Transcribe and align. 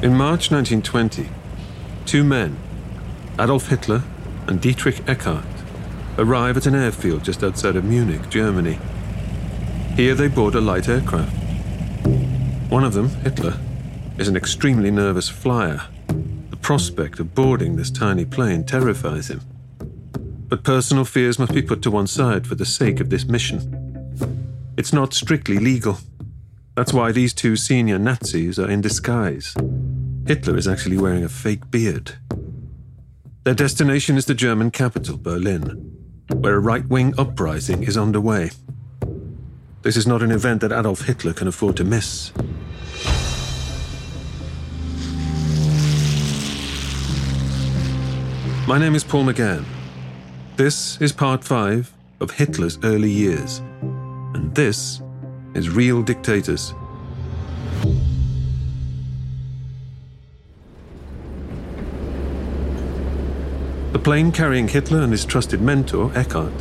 In 0.00 0.14
March 0.14 0.52
1920, 0.52 1.28
two 2.06 2.22
men, 2.22 2.56
Adolf 3.36 3.66
Hitler 3.66 4.04
and 4.46 4.60
Dietrich 4.60 5.04
Eckart, 5.06 5.44
arrive 6.16 6.56
at 6.56 6.66
an 6.66 6.76
airfield 6.76 7.24
just 7.24 7.42
outside 7.42 7.74
of 7.74 7.84
Munich, 7.84 8.30
Germany. 8.30 8.78
Here 9.96 10.14
they 10.14 10.28
board 10.28 10.54
a 10.54 10.60
light 10.60 10.88
aircraft. 10.88 11.34
One 12.68 12.84
of 12.84 12.94
them, 12.94 13.08
Hitler, 13.08 13.58
is 14.18 14.28
an 14.28 14.36
extremely 14.36 14.92
nervous 14.92 15.28
flyer. 15.28 15.82
The 16.50 16.56
prospect 16.56 17.18
of 17.18 17.34
boarding 17.34 17.74
this 17.74 17.90
tiny 17.90 18.24
plane 18.24 18.64
terrifies 18.64 19.28
him. 19.28 19.40
But 20.48 20.62
personal 20.62 21.06
fears 21.06 21.40
must 21.40 21.52
be 21.52 21.62
put 21.62 21.82
to 21.82 21.90
one 21.90 22.06
side 22.06 22.46
for 22.46 22.54
the 22.54 22.64
sake 22.64 23.00
of 23.00 23.10
this 23.10 23.24
mission. 23.24 24.14
It's 24.76 24.92
not 24.92 25.12
strictly 25.12 25.58
legal. 25.58 25.98
That's 26.76 26.92
why 26.92 27.10
these 27.10 27.34
two 27.34 27.56
senior 27.56 27.98
Nazis 27.98 28.60
are 28.60 28.70
in 28.70 28.80
disguise. 28.80 29.56
Hitler 30.28 30.58
is 30.58 30.68
actually 30.68 30.98
wearing 30.98 31.24
a 31.24 31.28
fake 31.30 31.70
beard. 31.70 32.12
Their 33.44 33.54
destination 33.54 34.18
is 34.18 34.26
the 34.26 34.34
German 34.34 34.70
capital, 34.70 35.16
Berlin, 35.16 35.64
where 36.30 36.56
a 36.56 36.60
right 36.60 36.86
wing 36.86 37.14
uprising 37.16 37.82
is 37.82 37.96
underway. 37.96 38.50
This 39.80 39.96
is 39.96 40.06
not 40.06 40.22
an 40.22 40.30
event 40.30 40.60
that 40.60 40.70
Adolf 40.70 41.06
Hitler 41.06 41.32
can 41.32 41.48
afford 41.48 41.78
to 41.78 41.84
miss. 41.84 42.30
My 48.68 48.78
name 48.78 48.94
is 48.94 49.04
Paul 49.04 49.24
McGann. 49.24 49.64
This 50.56 51.00
is 51.00 51.10
part 51.10 51.42
five 51.42 51.90
of 52.20 52.32
Hitler's 52.32 52.78
early 52.84 53.10
years. 53.10 53.60
And 54.34 54.54
this 54.54 55.00
is 55.54 55.70
Real 55.70 56.02
Dictators. 56.02 56.74
The 63.92 63.98
plane 63.98 64.32
carrying 64.32 64.68
Hitler 64.68 65.00
and 65.00 65.12
his 65.12 65.24
trusted 65.24 65.62
mentor, 65.62 66.10
Eckart, 66.10 66.52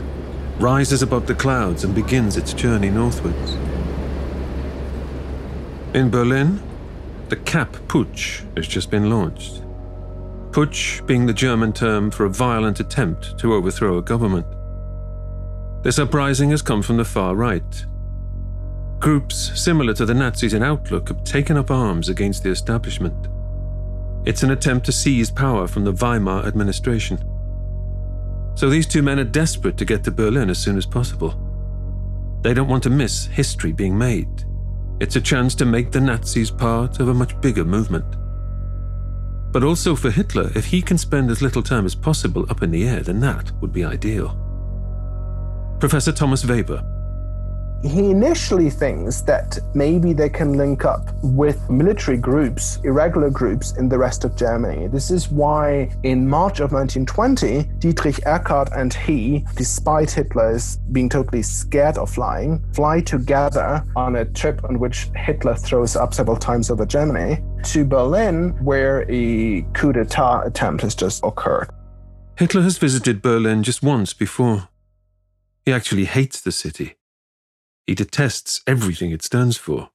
rises 0.60 1.02
above 1.02 1.28
the 1.28 1.36
clouds 1.36 1.84
and 1.84 1.94
begins 1.94 2.38
its 2.38 2.54
journey 2.54 2.90
northwards. 2.90 3.54
In 5.94 6.10
Berlin, 6.10 6.62
the 7.28 7.36
Kapp 7.36 7.74
Putsch 7.88 8.46
has 8.56 8.66
just 8.66 8.90
been 8.90 9.10
launched. 9.10 9.62
Putsch 10.52 11.06
being 11.06 11.26
the 11.26 11.34
German 11.34 11.74
term 11.74 12.12
for 12.12 12.26
a 12.26 12.30
violent 12.30 12.80
attempt 12.80 13.38
to 13.40 13.54
overthrow 13.54 13.98
a 13.98 14.02
government. 14.02 14.48
This 15.84 16.00
uprising 16.00 16.52
has 16.52 16.62
come 16.62 16.82
from 16.82 16.98
the 16.98 17.06
far 17.06 17.36
right. 17.36 17.86
Groups 19.00 19.52
similar 19.62 19.94
to 19.94 20.06
the 20.06 20.14
Nazis 20.14 20.54
in 20.54 20.64
outlook 20.64 21.10
have 21.10 21.24
taken 21.26 21.58
up 21.58 21.70
arms 21.70 22.08
against 22.08 22.44
the 22.44 22.50
establishment. 22.50 23.28
It's 24.28 24.44
an 24.44 24.52
attempt 24.52 24.86
to 24.88 24.92
seize 24.92 25.32
power 25.32 25.68
from 25.68 25.86
the 25.86 25.94
Weimar 25.94 26.46
administration. 26.46 27.18
So 28.56 28.70
these 28.70 28.86
two 28.86 29.02
men 29.02 29.20
are 29.20 29.24
desperate 29.24 29.78
to 29.78 29.86
get 29.86 30.04
to 30.04 30.12
Berlin 30.12 30.50
as 30.50 30.60
soon 30.60 30.78
as 30.78 30.86
possible. 30.86 31.34
They 32.42 32.54
don't 32.54 32.68
want 32.68 32.84
to 32.84 32.90
miss 32.90 33.28
history 33.28 33.72
being 33.72 33.98
made. 33.98 34.44
It's 35.00 35.16
a 35.16 35.22
chance 35.22 35.56
to 35.56 35.66
make 35.66 35.94
the 35.94 36.02
Nazis 36.02 36.52
part 36.52 37.00
of 37.00 37.08
a 37.08 37.14
much 37.14 37.40
bigger 37.40 37.64
movement. 37.64 38.18
But 39.54 39.64
also 39.64 39.96
for 39.96 40.12
Hitler, 40.12 40.52
if 40.56 40.66
he 40.66 40.82
can 40.82 40.98
spend 40.98 41.32
as 41.32 41.42
little 41.42 41.64
time 41.64 41.86
as 41.86 41.96
possible 41.96 42.46
up 42.50 42.64
in 42.64 42.72
the 42.72 42.86
air, 42.86 43.00
then 43.00 43.22
that 43.22 43.54
would 43.62 43.72
be 43.72 43.86
ideal. 43.86 44.38
Professor 45.80 46.12
Thomas 46.12 46.46
Weber 46.46 46.84
he 47.84 48.10
initially 48.12 48.70
thinks 48.70 49.22
that 49.22 49.60
maybe 49.74 50.14
they 50.14 50.30
can 50.30 50.54
link 50.54 50.86
up 50.86 51.10
with 51.24 51.70
military 51.70 52.18
groups, 52.18 52.80
irregular 52.84 53.30
groups 53.30 53.78
in 53.78 53.88
the 53.88 53.98
rest 53.98 54.26
of 54.26 54.36
Germany. 54.36 54.88
This 54.88 55.12
is 55.12 55.30
why 55.30 55.96
in 56.04 56.28
March 56.28 56.60
of 56.60 56.72
1920, 56.72 57.64
Dietrich 57.80 58.16
Eckart 58.26 58.76
and 58.76 58.94
he, 58.94 59.46
despite 59.56 60.12
Hitler's 60.12 60.78
being 60.92 61.10
totally 61.10 61.44
scared 61.44 61.98
of 61.98 62.10
flying, 62.10 62.64
fly 62.74 63.02
together 63.02 63.84
on 63.96 64.18
a 64.18 64.26
trip 64.26 64.64
on 64.64 64.80
which 64.80 65.10
Hitler 65.16 65.56
throws 65.56 65.96
up 65.96 66.14
several 66.14 66.38
times 66.38 66.70
over 66.70 66.86
Germany 66.86 67.44
to 67.64 67.86
Berlin, 67.86 68.50
where 68.64 69.06
a 69.10 69.62
coup 69.74 69.94
d'etat 69.94 70.44
attempt 70.46 70.82
has 70.84 70.96
just 70.96 71.24
occurred. 71.24 71.70
Hitler 72.38 72.62
has 72.62 72.78
visited 72.78 73.22
Berlin 73.22 73.64
just 73.64 73.82
once 73.82 74.14
before. 74.14 74.70
He 75.66 75.74
actually 75.74 76.06
hates 76.06 76.40
the 76.40 76.52
city. 76.52 76.97
He 77.88 77.96
detests 77.96 78.62
everything 78.68 79.12
it 79.12 79.24
stands 79.24 79.58
for. 79.58 79.90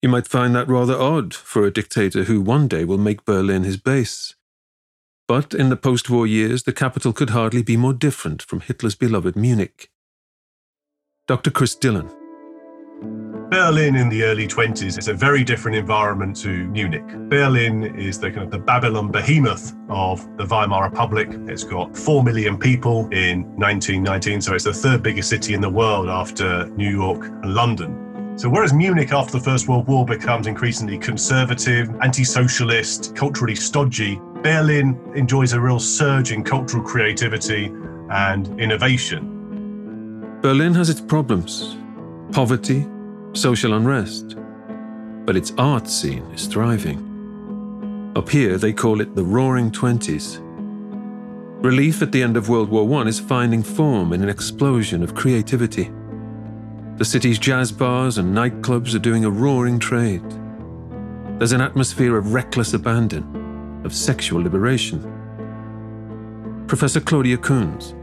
You 0.00 0.08
might 0.08 0.28
find 0.28 0.54
that 0.54 0.68
rather 0.68 0.94
odd 0.94 1.34
for 1.34 1.66
a 1.66 1.72
dictator 1.72 2.24
who 2.24 2.40
one 2.40 2.68
day 2.68 2.84
will 2.84 2.96
make 2.96 3.24
Berlin 3.24 3.64
his 3.64 3.76
base. 3.76 4.34
But 5.28 5.52
in 5.52 5.68
the 5.68 5.76
post 5.76 6.08
war 6.08 6.26
years, 6.26 6.62
the 6.62 6.72
capital 6.72 7.12
could 7.12 7.30
hardly 7.30 7.62
be 7.62 7.76
more 7.76 7.92
different 7.92 8.40
from 8.40 8.60
Hitler's 8.60 8.94
beloved 8.94 9.36
Munich. 9.36 9.90
Dr. 11.26 11.50
Chris 11.50 11.74
Dillon 11.74 12.10
Berlin 13.50 13.96
in 13.96 14.08
the 14.08 14.22
early 14.22 14.46
20s 14.46 14.96
is 14.96 15.08
a 15.08 15.12
very 15.12 15.42
different 15.42 15.76
environment 15.76 16.36
to 16.36 16.68
Munich. 16.68 17.04
Berlin 17.28 17.82
is 17.96 18.20
the 18.20 18.30
kind 18.30 18.44
of 18.44 18.52
the 18.52 18.58
Babylon 18.60 19.10
behemoth 19.10 19.74
of 19.88 20.24
the 20.36 20.46
Weimar 20.46 20.84
Republic. 20.84 21.28
It's 21.48 21.64
got 21.64 21.96
4 21.96 22.22
million 22.22 22.56
people 22.56 23.08
in 23.08 23.42
1919, 23.56 24.40
so 24.40 24.54
it's 24.54 24.62
the 24.62 24.72
third 24.72 25.02
biggest 25.02 25.30
city 25.30 25.54
in 25.54 25.60
the 25.60 25.68
world 25.68 26.08
after 26.08 26.68
New 26.76 26.88
York 26.88 27.24
and 27.24 27.52
London. 27.52 28.36
So, 28.38 28.48
whereas 28.48 28.72
Munich 28.72 29.12
after 29.12 29.32
the 29.32 29.42
First 29.42 29.66
World 29.66 29.88
War 29.88 30.06
becomes 30.06 30.46
increasingly 30.46 30.96
conservative, 30.96 31.92
anti 32.02 32.22
socialist, 32.22 33.16
culturally 33.16 33.56
stodgy, 33.56 34.20
Berlin 34.44 34.96
enjoys 35.16 35.54
a 35.54 35.60
real 35.60 35.80
surge 35.80 36.30
in 36.30 36.44
cultural 36.44 36.84
creativity 36.84 37.66
and 38.10 38.60
innovation. 38.60 40.38
Berlin 40.40 40.72
has 40.72 40.88
its 40.88 41.00
problems 41.00 41.76
poverty, 42.32 42.86
social 43.32 43.74
unrest, 43.74 44.36
but 45.24 45.36
its 45.36 45.52
art 45.56 45.88
scene 45.88 46.24
is 46.32 46.46
thriving. 46.46 48.12
Up 48.16 48.28
here, 48.28 48.58
they 48.58 48.72
call 48.72 49.00
it 49.00 49.14
the 49.14 49.22
Roaring 49.22 49.70
Twenties. 49.70 50.40
Relief 51.62 52.02
at 52.02 52.10
the 52.10 52.22
end 52.22 52.36
of 52.36 52.48
World 52.48 52.70
War 52.70 53.02
I 53.02 53.06
is 53.06 53.20
finding 53.20 53.62
form 53.62 54.12
in 54.12 54.22
an 54.22 54.28
explosion 54.28 55.02
of 55.02 55.14
creativity. 55.14 55.92
The 56.96 57.04
city's 57.04 57.38
jazz 57.38 57.70
bars 57.70 58.18
and 58.18 58.34
nightclubs 58.34 58.94
are 58.94 58.98
doing 58.98 59.24
a 59.24 59.30
roaring 59.30 59.78
trade. 59.78 60.28
There's 61.38 61.52
an 61.52 61.60
atmosphere 61.60 62.16
of 62.16 62.34
reckless 62.34 62.74
abandon, 62.74 63.82
of 63.84 63.94
sexual 63.94 64.42
liberation. 64.42 65.06
Professor 66.66 67.00
Claudia 67.00 67.38
Koonz. 67.38 67.94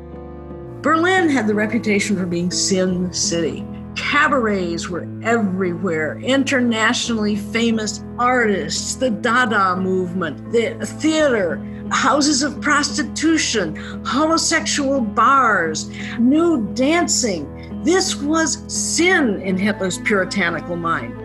Berlin 0.81 1.29
had 1.29 1.47
the 1.47 1.53
reputation 1.53 2.15
for 2.15 2.25
being 2.25 2.49
Sin 2.49 3.11
City. 3.11 3.65
Cabarets 3.97 4.88
were 4.88 5.08
everywhere, 5.24 6.19
internationally 6.19 7.35
famous 7.35 8.03
artists, 8.19 8.96
the 8.96 9.09
Dada 9.09 9.75
movement, 9.75 10.52
the 10.52 10.85
theater, 10.85 11.58
houses 11.91 12.44
of 12.44 12.62
prostitution, 12.62 13.75
homosexual 14.06 15.02
bars, 15.02 15.90
nude 16.19 16.75
dancing. 16.75 17.81
This 17.84 18.16
was 18.16 18.63
sin 18.72 19.41
in 19.41 19.57
Hitler's 19.57 19.97
puritanical 20.00 20.75
mind. 20.75 21.16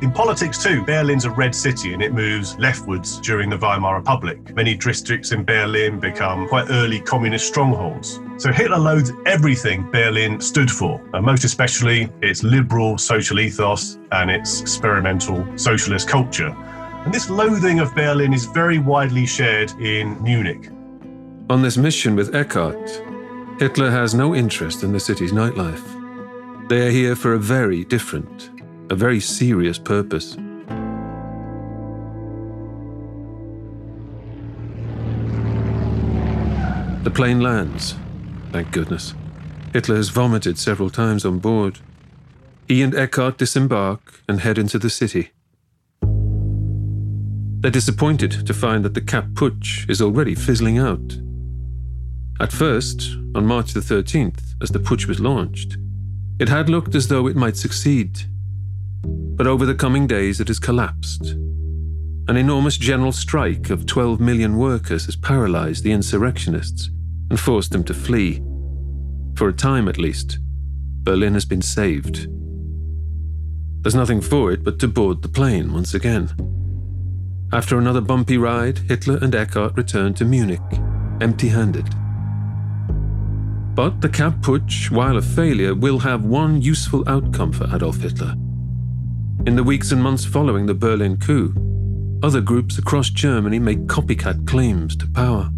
In 0.00 0.12
politics, 0.12 0.62
too, 0.62 0.84
Berlin's 0.84 1.24
a 1.24 1.30
red 1.30 1.52
city 1.52 1.92
and 1.92 2.00
it 2.00 2.12
moves 2.12 2.56
leftwards 2.56 3.18
during 3.18 3.50
the 3.50 3.56
Weimar 3.56 3.96
Republic. 3.96 4.54
Many 4.54 4.76
districts 4.76 5.32
in 5.32 5.42
Berlin 5.44 5.98
become 5.98 6.46
quite 6.46 6.70
early 6.70 7.00
communist 7.00 7.48
strongholds. 7.48 8.20
So 8.36 8.52
Hitler 8.52 8.78
loathed 8.78 9.10
everything 9.26 9.90
Berlin 9.90 10.40
stood 10.40 10.70
for, 10.70 11.00
and 11.14 11.26
most 11.26 11.42
especially 11.42 12.08
its 12.22 12.44
liberal 12.44 12.96
social 12.96 13.40
ethos 13.40 13.98
and 14.12 14.30
its 14.30 14.60
experimental 14.60 15.44
socialist 15.58 16.08
culture. 16.08 16.56
And 17.04 17.12
this 17.12 17.28
loathing 17.28 17.80
of 17.80 17.92
Berlin 17.96 18.32
is 18.32 18.46
very 18.46 18.78
widely 18.78 19.26
shared 19.26 19.72
in 19.80 20.22
Munich. 20.22 20.70
On 21.50 21.60
this 21.60 21.76
mission 21.76 22.14
with 22.14 22.34
Eckart, 22.34 23.58
Hitler 23.58 23.90
has 23.90 24.14
no 24.14 24.32
interest 24.32 24.84
in 24.84 24.92
the 24.92 25.00
city's 25.00 25.32
nightlife. 25.32 26.68
They 26.68 26.86
are 26.86 26.90
here 26.92 27.16
for 27.16 27.32
a 27.32 27.38
very 27.38 27.84
different 27.84 28.50
a 28.90 28.94
very 28.94 29.20
serious 29.20 29.78
purpose. 29.78 30.36
The 37.04 37.10
plane 37.14 37.40
lands, 37.40 37.96
thank 38.52 38.72
goodness. 38.72 39.14
Hitler 39.72 39.96
has 39.96 40.08
vomited 40.08 40.58
several 40.58 40.90
times 40.90 41.24
on 41.24 41.38
board. 41.38 41.80
He 42.66 42.82
and 42.82 42.92
Eckart 42.92 43.36
disembark 43.36 44.22
and 44.28 44.40
head 44.40 44.58
into 44.58 44.78
the 44.78 44.90
city. 44.90 45.30
They're 47.60 47.70
disappointed 47.70 48.46
to 48.46 48.54
find 48.54 48.84
that 48.84 48.94
the 48.94 49.00
Putsch 49.00 49.88
is 49.90 50.00
already 50.00 50.34
fizzling 50.34 50.78
out. 50.78 51.18
At 52.40 52.52
first, 52.52 53.16
on 53.34 53.46
March 53.46 53.72
the 53.72 53.80
13th, 53.80 54.40
as 54.62 54.70
the 54.70 54.78
putsch 54.78 55.06
was 55.06 55.18
launched, 55.18 55.76
it 56.38 56.48
had 56.48 56.68
looked 56.68 56.94
as 56.94 57.08
though 57.08 57.26
it 57.26 57.34
might 57.34 57.56
succeed 57.56 58.20
but 59.02 59.46
over 59.46 59.64
the 59.64 59.74
coming 59.74 60.06
days 60.06 60.40
it 60.40 60.48
has 60.48 60.58
collapsed. 60.58 61.36
An 62.28 62.36
enormous 62.36 62.76
general 62.76 63.12
strike 63.12 63.70
of 63.70 63.86
12 63.86 64.20
million 64.20 64.58
workers 64.58 65.06
has 65.06 65.16
paralyzed 65.16 65.82
the 65.82 65.92
insurrectionists 65.92 66.90
and 67.30 67.40
forced 67.40 67.70
them 67.70 67.84
to 67.84 67.94
flee. 67.94 68.42
For 69.36 69.48
a 69.48 69.52
time, 69.52 69.88
at 69.88 69.98
least, 69.98 70.38
Berlin 71.04 71.34
has 71.34 71.44
been 71.44 71.62
saved. 71.62 72.28
There's 73.82 73.94
nothing 73.94 74.20
for 74.20 74.52
it 74.52 74.64
but 74.64 74.78
to 74.80 74.88
board 74.88 75.22
the 75.22 75.28
plane 75.28 75.72
once 75.72 75.94
again. 75.94 76.30
After 77.52 77.78
another 77.78 78.02
bumpy 78.02 78.36
ride, 78.36 78.78
Hitler 78.78 79.18
and 79.22 79.32
Eckart 79.32 79.76
return 79.76 80.12
to 80.14 80.24
Munich, 80.24 80.60
empty 81.20 81.48
handed. 81.48 81.88
But 83.74 84.00
the 84.00 84.08
Kapp 84.08 84.34
Putsch, 84.42 84.90
while 84.90 85.16
a 85.16 85.22
failure, 85.22 85.74
will 85.74 86.00
have 86.00 86.24
one 86.24 86.60
useful 86.60 87.08
outcome 87.08 87.52
for 87.52 87.72
Adolf 87.74 88.00
Hitler. 88.00 88.34
In 89.48 89.56
the 89.56 89.64
weeks 89.64 89.92
and 89.92 90.02
months 90.02 90.26
following 90.26 90.66
the 90.66 90.74
Berlin 90.74 91.16
coup, 91.16 91.54
other 92.22 92.42
groups 92.42 92.76
across 92.76 93.08
Germany 93.08 93.58
make 93.58 93.86
copycat 93.86 94.46
claims 94.46 94.94
to 94.96 95.06
power. 95.06 95.48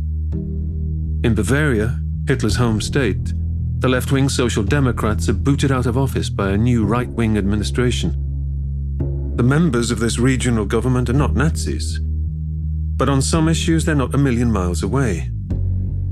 In 1.24 1.34
Bavaria, 1.34 2.00
Hitler's 2.28 2.54
home 2.54 2.80
state, 2.80 3.32
the 3.80 3.88
left 3.88 4.12
wing 4.12 4.28
Social 4.28 4.62
Democrats 4.62 5.28
are 5.28 5.32
booted 5.32 5.72
out 5.72 5.86
of 5.86 5.98
office 5.98 6.30
by 6.30 6.50
a 6.50 6.56
new 6.56 6.84
right 6.84 7.08
wing 7.08 7.36
administration. 7.36 8.12
The 9.34 9.42
members 9.42 9.90
of 9.90 9.98
this 9.98 10.20
regional 10.20 10.66
government 10.66 11.10
are 11.10 11.14
not 11.24 11.34
Nazis, 11.34 11.98
but 11.98 13.08
on 13.08 13.20
some 13.20 13.48
issues 13.48 13.84
they're 13.84 13.96
not 13.96 14.14
a 14.14 14.18
million 14.18 14.52
miles 14.52 14.84
away. 14.84 15.32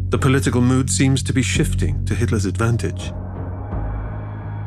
The 0.09 0.19
political 0.19 0.63
mood 0.63 0.91
seems 0.91 1.23
to 1.23 1.33
be 1.33 1.43
shifting 1.43 2.05
to 2.07 2.17
Hitler's 2.17 2.45
advantage. 2.45 3.13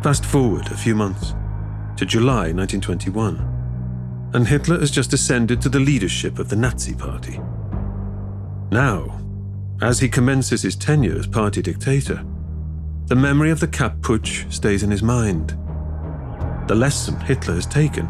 Fast 0.02 0.25
forward 0.25 0.68
a 0.68 0.78
few 0.78 0.96
months 0.96 1.34
to 2.01 2.06
July 2.07 2.51
1921, 2.51 4.31
and 4.33 4.48
Hitler 4.48 4.80
has 4.80 4.89
just 4.89 5.13
ascended 5.13 5.62
to 5.62 5.69
the 5.69 5.80
leadership 5.80 6.39
of 6.39 6.50
the 6.50 6.56
Nazi 6.56 6.95
Party. 6.95 7.39
Now, 8.71 9.21
as 9.83 10.00
he 10.00 10.09
commences 10.09 10.63
his 10.63 10.75
tenure 10.75 11.19
as 11.19 11.27
party 11.27 11.62
dictator, 11.62 12.25
the 13.06 13.15
memory 13.15 13.51
of 13.51 13.59
the 13.59 13.68
Kapp 13.68 13.98
Putsch 13.98 14.51
stays 14.51 14.81
in 14.81 14.89
his 14.89 15.03
mind. 15.03 15.56
The 16.68 16.74
lesson 16.74 17.19
Hitler 17.19 17.53
has 17.53 17.68
taken 17.68 18.09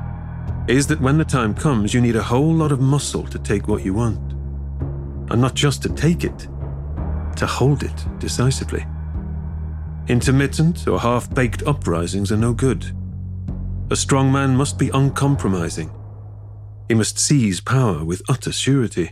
is 0.69 0.87
that 0.87 1.01
when 1.01 1.17
the 1.17 1.25
time 1.25 1.53
comes, 1.53 1.94
you 1.94 1.99
need 1.99 2.15
a 2.15 2.23
whole 2.23 2.53
lot 2.53 2.71
of 2.71 2.79
muscle 2.79 3.27
to 3.27 3.39
take 3.39 3.67
what 3.67 3.83
you 3.83 3.94
want. 3.94 4.31
And 5.31 5.41
not 5.41 5.53
just 5.53 5.83
to 5.83 5.89
take 5.89 6.23
it, 6.23 6.47
to 7.35 7.45
hold 7.45 7.83
it 7.83 8.05
decisively. 8.19 8.85
Intermittent 10.07 10.87
or 10.87 10.97
half 10.97 11.29
baked 11.35 11.63
uprisings 11.63 12.31
are 12.31 12.37
no 12.37 12.53
good. 12.53 12.95
A 13.91 13.95
strong 13.97 14.31
man 14.31 14.55
must 14.55 14.79
be 14.79 14.89
uncompromising. 14.93 15.91
He 16.88 16.93
must 16.93 17.19
seize 17.19 17.59
power 17.59 18.05
with 18.05 18.21
utter 18.29 18.53
surety. 18.53 19.11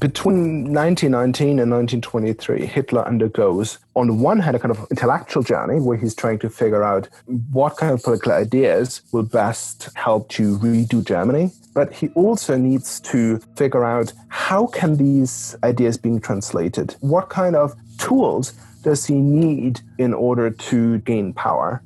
Between 0.00 0.72
1919 0.72 1.58
and 1.58 1.70
1923, 1.70 2.64
Hitler 2.64 3.06
undergoes, 3.06 3.78
on 3.94 4.06
the 4.06 4.14
one 4.14 4.40
hand, 4.40 4.56
a 4.56 4.58
kind 4.58 4.70
of 4.74 4.86
intellectual 4.90 5.42
journey 5.42 5.80
where 5.80 5.98
he's 5.98 6.14
trying 6.14 6.38
to 6.38 6.48
figure 6.48 6.82
out 6.82 7.10
what 7.52 7.76
kind 7.76 7.92
of 7.92 8.02
political 8.02 8.32
ideas 8.32 9.02
will 9.12 9.22
best 9.22 9.90
help 9.96 10.30
to 10.30 10.56
redo 10.60 11.04
Germany. 11.06 11.50
But 11.74 11.92
he 11.92 12.08
also 12.14 12.56
needs 12.56 13.00
to 13.00 13.38
figure 13.54 13.84
out 13.84 14.14
how 14.28 14.68
can 14.68 14.96
these 14.96 15.54
ideas 15.62 15.98
being 15.98 16.22
translated? 16.22 16.96
What 17.00 17.28
kind 17.28 17.54
of 17.54 17.74
tools 17.98 18.54
does 18.80 19.04
he 19.04 19.16
need 19.16 19.82
in 19.98 20.14
order 20.14 20.48
to 20.48 21.00
gain 21.00 21.34
power? 21.34 21.82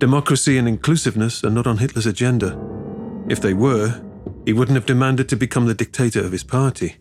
Democracy 0.00 0.56
and 0.56 0.66
inclusiveness 0.66 1.44
are 1.44 1.50
not 1.50 1.66
on 1.66 1.76
Hitler's 1.76 2.06
agenda. 2.06 2.58
If 3.28 3.42
they 3.42 3.52
were, 3.52 4.00
he 4.46 4.54
wouldn't 4.54 4.76
have 4.76 4.86
demanded 4.86 5.28
to 5.28 5.36
become 5.36 5.66
the 5.66 5.74
dictator 5.74 6.24
of 6.24 6.32
his 6.32 6.42
party. 6.42 6.96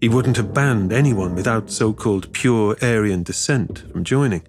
He 0.00 0.08
wouldn't 0.08 0.38
have 0.38 0.54
banned 0.54 0.94
anyone 0.94 1.34
without 1.34 1.70
so 1.70 1.92
called 1.92 2.32
pure 2.32 2.74
Aryan 2.80 3.22
descent 3.22 3.84
from 3.92 4.02
joining. 4.02 4.48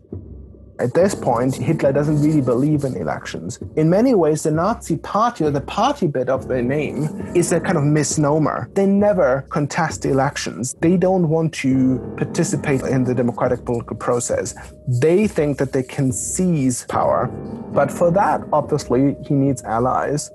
At 0.79 0.94
this 0.94 1.15
point, 1.15 1.56
Hitler 1.56 1.91
doesn't 1.91 2.21
really 2.21 2.41
believe 2.41 2.83
in 2.83 2.95
elections. 2.95 3.59
In 3.75 3.89
many 3.89 4.13
ways, 4.13 4.44
the 4.44 4.51
Nazi 4.51 4.97
party, 4.97 5.44
or 5.44 5.50
the 5.50 5.62
party 5.62 6.06
bit 6.06 6.29
of 6.29 6.47
their 6.47 6.62
name, 6.62 7.31
is 7.35 7.51
a 7.51 7.59
kind 7.59 7.77
of 7.77 7.83
misnomer. 7.83 8.69
They 8.75 8.85
never 8.85 9.44
contest 9.50 10.06
elections. 10.06 10.75
They 10.79 10.95
don't 10.95 11.29
want 11.29 11.53
to 11.56 12.00
participate 12.18 12.81
in 12.81 13.06
the 13.06 13.15
democratic 13.15 13.65
political 13.65 13.95
process. 13.95 14.53
They 14.88 15.27
think 15.27 15.57
that 15.57 15.74
they 15.74 15.83
can 15.83 16.12
seize 16.12 16.85
power. 16.85 17.25
But 17.73 17.91
for 17.91 18.12
that, 18.12 18.41
obviously, 18.53 19.15
he 19.25 19.33
needs 19.33 19.63
allies. 19.63 20.30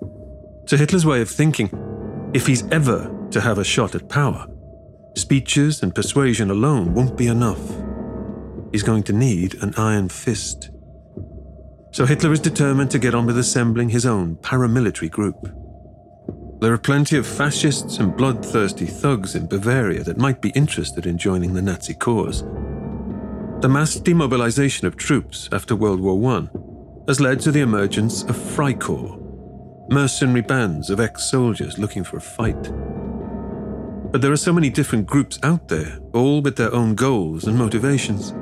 To 0.66 0.76
Hitler's 0.76 1.06
way 1.06 1.20
of 1.20 1.30
thinking, 1.30 1.70
if 2.34 2.48
he's 2.48 2.66
ever 2.72 3.14
to 3.30 3.40
have 3.40 3.58
a 3.58 3.64
shot 3.64 3.94
at 3.94 4.08
power, 4.08 4.48
speeches 5.14 5.82
and 5.84 5.94
persuasion 5.94 6.50
alone 6.50 6.94
won't 6.94 7.16
be 7.16 7.28
enough. 7.28 7.60
He's 8.72 8.82
going 8.82 9.02
to 9.04 9.12
need 9.12 9.54
an 9.62 9.74
iron 9.76 10.08
fist. 10.08 10.70
So 11.92 12.06
Hitler 12.06 12.32
is 12.32 12.40
determined 12.40 12.90
to 12.92 12.98
get 12.98 13.14
on 13.14 13.26
with 13.26 13.36
assembling 13.36 13.90
his 13.90 14.06
own 14.06 14.36
paramilitary 14.36 15.10
group. 15.10 15.54
There 16.60 16.72
are 16.72 16.78
plenty 16.78 17.19
of 17.19 17.26
fascists 17.26 17.98
and 17.98 18.16
bloodthirsty 18.16 18.86
thugs 18.86 19.34
in 19.34 19.46
Bavaria 19.46 20.02
that 20.04 20.16
might 20.16 20.40
be 20.40 20.50
interested 20.50 21.06
in 21.06 21.19
joining 21.19 21.52
the 21.52 21.60
Nazi 21.60 21.92
cause. 21.92 22.44
The 23.60 23.69
mass 23.69 23.96
demobilization 23.96 24.86
of 24.86 24.96
troops 24.96 25.48
after 25.52 25.76
World 25.76 26.00
War 26.00 26.32
I 26.32 26.48
has 27.08 27.20
led 27.20 27.40
to 27.40 27.52
the 27.52 27.60
emergence 27.60 28.22
of 28.22 28.36
Freikorps, 28.36 29.90
mercenary 29.90 30.40
bands 30.40 30.88
of 30.88 31.00
ex 31.00 31.30
soldiers 31.30 31.78
looking 31.78 32.04
for 32.04 32.16
a 32.16 32.20
fight. 32.20 32.72
But 34.12 34.20
there 34.22 34.32
are 34.32 34.36
so 34.36 34.52
many 34.52 34.70
different 34.70 35.06
groups 35.06 35.38
out 35.42 35.69
there, 35.69 35.98
all 36.12 36.40
with 36.40 36.56
their 36.56 36.72
own 36.72 36.94
goals 36.94 37.44
and 37.44 37.58
motivations. 37.58 38.32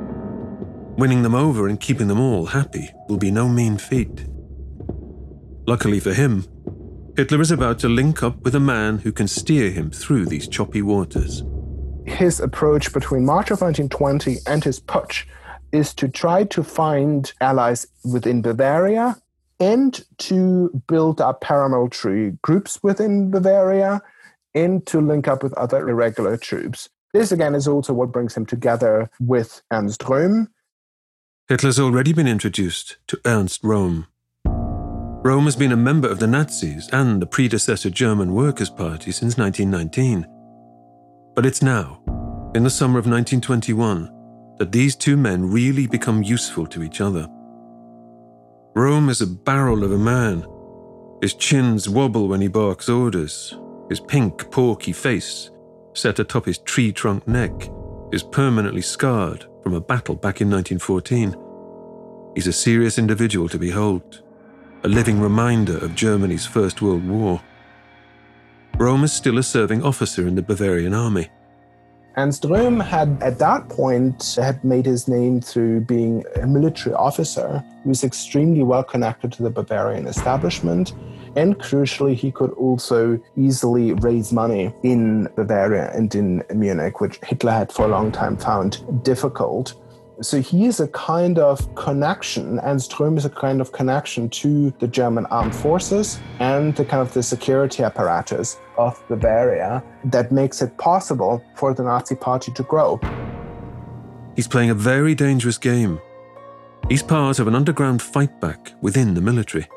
Winning 1.00 1.22
them 1.22 1.34
over 1.34 1.66
and 1.66 1.80
keeping 1.80 2.08
them 2.08 2.20
all 2.20 2.44
happy 2.44 2.90
will 3.08 3.16
be 3.16 3.30
no 3.30 3.48
mean 3.48 3.78
feat. 3.78 4.26
Luckily 5.66 5.98
for 5.98 6.12
him, 6.12 6.44
Hitler 7.16 7.40
is 7.40 7.50
about 7.50 7.78
to 7.78 7.88
link 7.88 8.22
up 8.22 8.42
with 8.42 8.54
a 8.54 8.60
man 8.60 8.98
who 8.98 9.10
can 9.10 9.26
steer 9.26 9.70
him 9.70 9.90
through 9.90 10.26
these 10.26 10.46
choppy 10.46 10.82
waters. 10.82 11.42
His 12.04 12.38
approach 12.38 12.92
between 12.92 13.24
March 13.24 13.50
of 13.50 13.62
1920 13.62 14.40
and 14.46 14.62
his 14.62 14.78
putsch 14.78 15.24
is 15.72 15.94
to 15.94 16.06
try 16.06 16.44
to 16.44 16.62
find 16.62 17.32
allies 17.40 17.86
within 18.04 18.42
Bavaria 18.42 19.16
and 19.58 20.04
to 20.18 20.68
build 20.86 21.22
up 21.22 21.40
paramilitary 21.40 22.38
groups 22.42 22.78
within 22.82 23.30
Bavaria 23.30 24.02
and 24.54 24.86
to 24.88 25.00
link 25.00 25.28
up 25.28 25.42
with 25.42 25.54
other 25.54 25.88
irregular 25.88 26.36
troops. 26.36 26.90
This 27.14 27.32
again 27.32 27.54
is 27.54 27.66
also 27.66 27.94
what 27.94 28.12
brings 28.12 28.36
him 28.36 28.44
together 28.44 29.10
with 29.18 29.62
Ernst 29.72 30.02
Röhm. 30.02 30.48
Hitler's 31.50 31.80
already 31.80 32.12
been 32.12 32.28
introduced 32.28 32.98
to 33.08 33.20
Ernst 33.26 33.64
Röhm. 33.64 34.06
Röhm 34.46 35.46
has 35.46 35.56
been 35.56 35.72
a 35.72 35.76
member 35.76 36.06
of 36.06 36.20
the 36.20 36.28
Nazis 36.28 36.88
and 36.92 37.20
the 37.20 37.26
predecessor 37.26 37.90
German 37.90 38.32
Workers' 38.32 38.70
Party 38.70 39.10
since 39.10 39.36
1919. 39.36 40.28
But 41.34 41.44
it's 41.44 41.60
now, 41.60 42.00
in 42.54 42.62
the 42.62 42.70
summer 42.70 43.00
of 43.00 43.06
1921, 43.06 44.12
that 44.58 44.70
these 44.70 44.94
two 44.94 45.16
men 45.16 45.44
really 45.50 45.88
become 45.88 46.22
useful 46.22 46.68
to 46.68 46.84
each 46.84 47.00
other. 47.00 47.26
Röhm 48.76 49.10
is 49.10 49.20
a 49.20 49.26
barrel 49.26 49.82
of 49.82 49.90
a 49.90 49.98
man. 49.98 50.46
His 51.20 51.34
chins 51.34 51.88
wobble 51.88 52.28
when 52.28 52.40
he 52.40 52.46
barks 52.46 52.88
orders. 52.88 53.58
His 53.88 53.98
pink, 53.98 54.52
porky 54.52 54.92
face, 54.92 55.50
set 55.94 56.20
atop 56.20 56.46
his 56.46 56.58
tree 56.58 56.92
trunk 56.92 57.26
neck, 57.26 57.68
is 58.12 58.22
permanently 58.22 58.82
scarred 58.82 59.46
from 59.62 59.74
a 59.74 59.80
battle 59.80 60.14
back 60.14 60.40
in 60.40 60.50
1914. 60.50 61.36
He's 62.34 62.46
a 62.46 62.52
serious 62.52 62.98
individual 62.98 63.48
to 63.48 63.58
behold, 63.58 64.22
a 64.84 64.88
living 64.88 65.20
reminder 65.20 65.76
of 65.78 65.94
Germany's 65.94 66.46
First 66.46 66.82
World 66.82 67.06
War. 67.06 67.40
Röhm 68.74 69.04
is 69.04 69.12
still 69.12 69.38
a 69.38 69.42
serving 69.42 69.82
officer 69.82 70.26
in 70.26 70.34
the 70.34 70.42
Bavarian 70.42 70.94
army. 70.94 71.28
Ernst 72.16 72.42
Röhm 72.42 72.84
had, 72.84 73.22
at 73.22 73.38
that 73.38 73.68
point, 73.68 74.36
had 74.36 74.64
made 74.64 74.86
his 74.86 75.06
name 75.06 75.40
through 75.40 75.82
being 75.82 76.24
a 76.42 76.46
military 76.46 76.94
officer. 76.94 77.62
He 77.82 77.88
was 77.88 78.02
extremely 78.02 78.62
well 78.62 78.82
connected 78.82 79.32
to 79.32 79.42
the 79.42 79.50
Bavarian 79.50 80.06
establishment. 80.06 80.92
And 81.36 81.58
crucially, 81.58 82.14
he 82.14 82.32
could 82.32 82.50
also 82.52 83.20
easily 83.36 83.92
raise 83.92 84.32
money 84.32 84.72
in 84.82 85.28
Bavaria 85.36 85.90
and 85.94 86.12
in 86.14 86.42
Munich, 86.52 87.00
which 87.00 87.18
Hitler 87.22 87.52
had 87.52 87.72
for 87.72 87.84
a 87.84 87.88
long 87.88 88.10
time 88.10 88.36
found 88.36 89.04
difficult. 89.04 89.74
So 90.22 90.40
he 90.40 90.66
is 90.66 90.80
a 90.80 90.88
kind 90.88 91.38
of 91.38 91.74
connection, 91.76 92.58
and 92.58 92.78
Röhm 92.78 93.16
is 93.16 93.24
a 93.24 93.30
kind 93.30 93.60
of 93.60 93.72
connection 93.72 94.28
to 94.30 94.70
the 94.78 94.86
German 94.86 95.24
armed 95.26 95.54
forces 95.54 96.20
and 96.40 96.76
the 96.76 96.84
kind 96.84 97.00
of 97.00 97.14
the 97.14 97.22
security 97.22 97.82
apparatus 97.82 98.58
of 98.76 99.02
Bavaria 99.08 99.82
that 100.04 100.30
makes 100.30 100.60
it 100.60 100.76
possible 100.76 101.42
for 101.54 101.72
the 101.72 101.84
Nazi 101.84 102.16
party 102.16 102.52
to 102.52 102.62
grow. 102.64 103.00
He's 104.36 104.48
playing 104.48 104.70
a 104.70 104.74
very 104.74 105.14
dangerous 105.14 105.56
game. 105.56 106.00
He's 106.88 107.02
part 107.02 107.38
of 107.38 107.46
an 107.46 107.54
underground 107.54 108.00
fightback 108.00 108.72
within 108.82 109.14
the 109.14 109.20
military. 109.20 109.68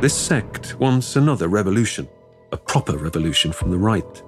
This 0.00 0.14
sect 0.14 0.78
wants 0.78 1.16
another 1.16 1.48
revolution, 1.48 2.06
a 2.52 2.56
proper 2.58 2.98
revolution 2.98 3.50
from 3.50 3.70
the 3.70 3.78
right, 3.78 4.22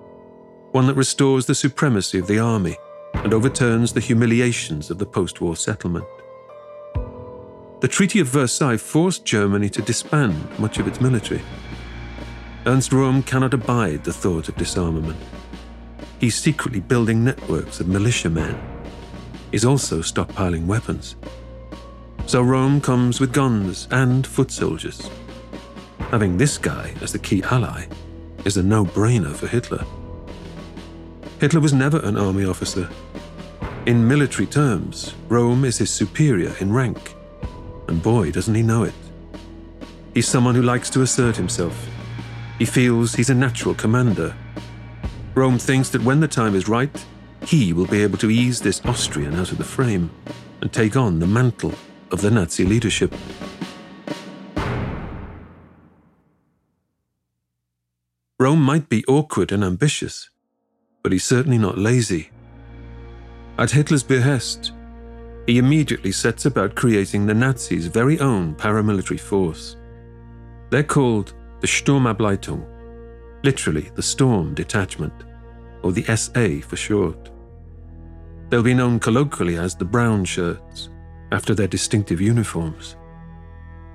one 0.72 0.86
that 0.86 0.94
restores 0.94 1.44
the 1.44 1.54
supremacy 1.54 2.18
of 2.18 2.26
the 2.26 2.38
army 2.38 2.76
and 3.12 3.34
overturns 3.34 3.92
the 3.92 4.00
humiliations 4.00 4.90
of 4.90 4.96
the 4.96 5.04
post 5.04 5.42
war 5.42 5.56
settlement. 5.56 6.06
The 7.80 7.88
Treaty 7.88 8.18
of 8.18 8.28
Versailles 8.28 8.78
forced 8.78 9.26
Germany 9.26 9.68
to 9.68 9.82
disband 9.82 10.58
much 10.58 10.78
of 10.78 10.88
its 10.88 11.02
military. 11.02 11.42
Ernst 12.64 12.90
Röhm 12.90 13.24
cannot 13.24 13.52
abide 13.52 14.04
the 14.04 14.12
thought 14.12 14.48
of 14.48 14.56
disarmament. 14.56 15.20
He's 16.18 16.34
secretly 16.34 16.80
building 16.80 17.22
networks 17.22 17.78
of 17.78 17.88
militiamen. 17.88 18.58
He's 19.50 19.66
also 19.66 20.00
stockpiling 20.00 20.66
weapons. 20.66 21.16
So 22.24 22.42
Röhm 22.42 22.82
comes 22.82 23.20
with 23.20 23.34
guns 23.34 23.86
and 23.90 24.26
foot 24.26 24.50
soldiers. 24.50 25.10
Having 26.10 26.38
this 26.38 26.56
guy 26.56 26.94
as 27.02 27.12
the 27.12 27.18
key 27.18 27.42
ally 27.42 27.86
is 28.46 28.56
a 28.56 28.62
no 28.62 28.86
brainer 28.86 29.34
for 29.34 29.46
Hitler. 29.46 29.84
Hitler 31.38 31.60
was 31.60 31.74
never 31.74 32.00
an 32.00 32.16
army 32.16 32.46
officer. 32.46 32.88
In 33.84 34.08
military 34.08 34.46
terms, 34.46 35.14
Röhm 35.28 35.66
is 35.66 35.76
his 35.76 35.90
superior 35.90 36.54
in 36.60 36.72
rank. 36.72 37.14
And 37.88 38.02
boy, 38.02 38.30
doesn't 38.30 38.54
he 38.54 38.62
know 38.62 38.84
it. 38.84 38.94
He's 40.14 40.26
someone 40.26 40.54
who 40.54 40.62
likes 40.62 40.88
to 40.90 41.02
assert 41.02 41.36
himself. 41.36 41.88
He 42.58 42.64
feels 42.64 43.14
he's 43.14 43.30
a 43.30 43.34
natural 43.34 43.74
commander. 43.74 44.34
Röhm 45.34 45.60
thinks 45.60 45.90
that 45.90 46.02
when 46.02 46.20
the 46.20 46.26
time 46.26 46.54
is 46.54 46.68
right, 46.68 47.04
he 47.42 47.74
will 47.74 47.86
be 47.86 48.02
able 48.02 48.18
to 48.18 48.30
ease 48.30 48.62
this 48.62 48.82
Austrian 48.86 49.34
out 49.34 49.52
of 49.52 49.58
the 49.58 49.64
frame 49.64 50.10
and 50.62 50.72
take 50.72 50.96
on 50.96 51.18
the 51.18 51.26
mantle 51.26 51.74
of 52.10 52.22
the 52.22 52.30
Nazi 52.30 52.64
leadership. 52.64 53.14
Röhm 58.40 58.58
might 58.58 58.88
be 58.88 59.04
awkward 59.06 59.50
and 59.50 59.64
ambitious, 59.64 60.30
but 61.02 61.10
he's 61.10 61.24
certainly 61.24 61.58
not 61.58 61.76
lazy. 61.76 62.30
At 63.58 63.72
Hitler's 63.72 64.04
behest, 64.04 64.70
he 65.48 65.58
immediately 65.58 66.12
sets 66.12 66.46
about 66.46 66.76
creating 66.76 67.26
the 67.26 67.34
Nazis' 67.34 67.86
very 67.86 68.20
own 68.20 68.54
paramilitary 68.54 69.18
force. 69.18 69.76
They're 70.70 70.84
called 70.84 71.34
the 71.60 71.66
Sturmabteilung, 71.66 72.64
literally 73.42 73.90
the 73.96 74.02
Storm 74.02 74.54
Detachment, 74.54 75.24
or 75.82 75.90
the 75.90 76.04
SA 76.16 76.64
for 76.64 76.76
short. 76.76 77.30
They'll 78.50 78.62
be 78.62 78.74
known 78.74 79.00
colloquially 79.00 79.56
as 79.56 79.74
the 79.74 79.84
Brown 79.84 80.24
Shirts, 80.24 80.90
after 81.32 81.54
their 81.54 81.66
distinctive 81.66 82.20
uniforms. 82.20 82.94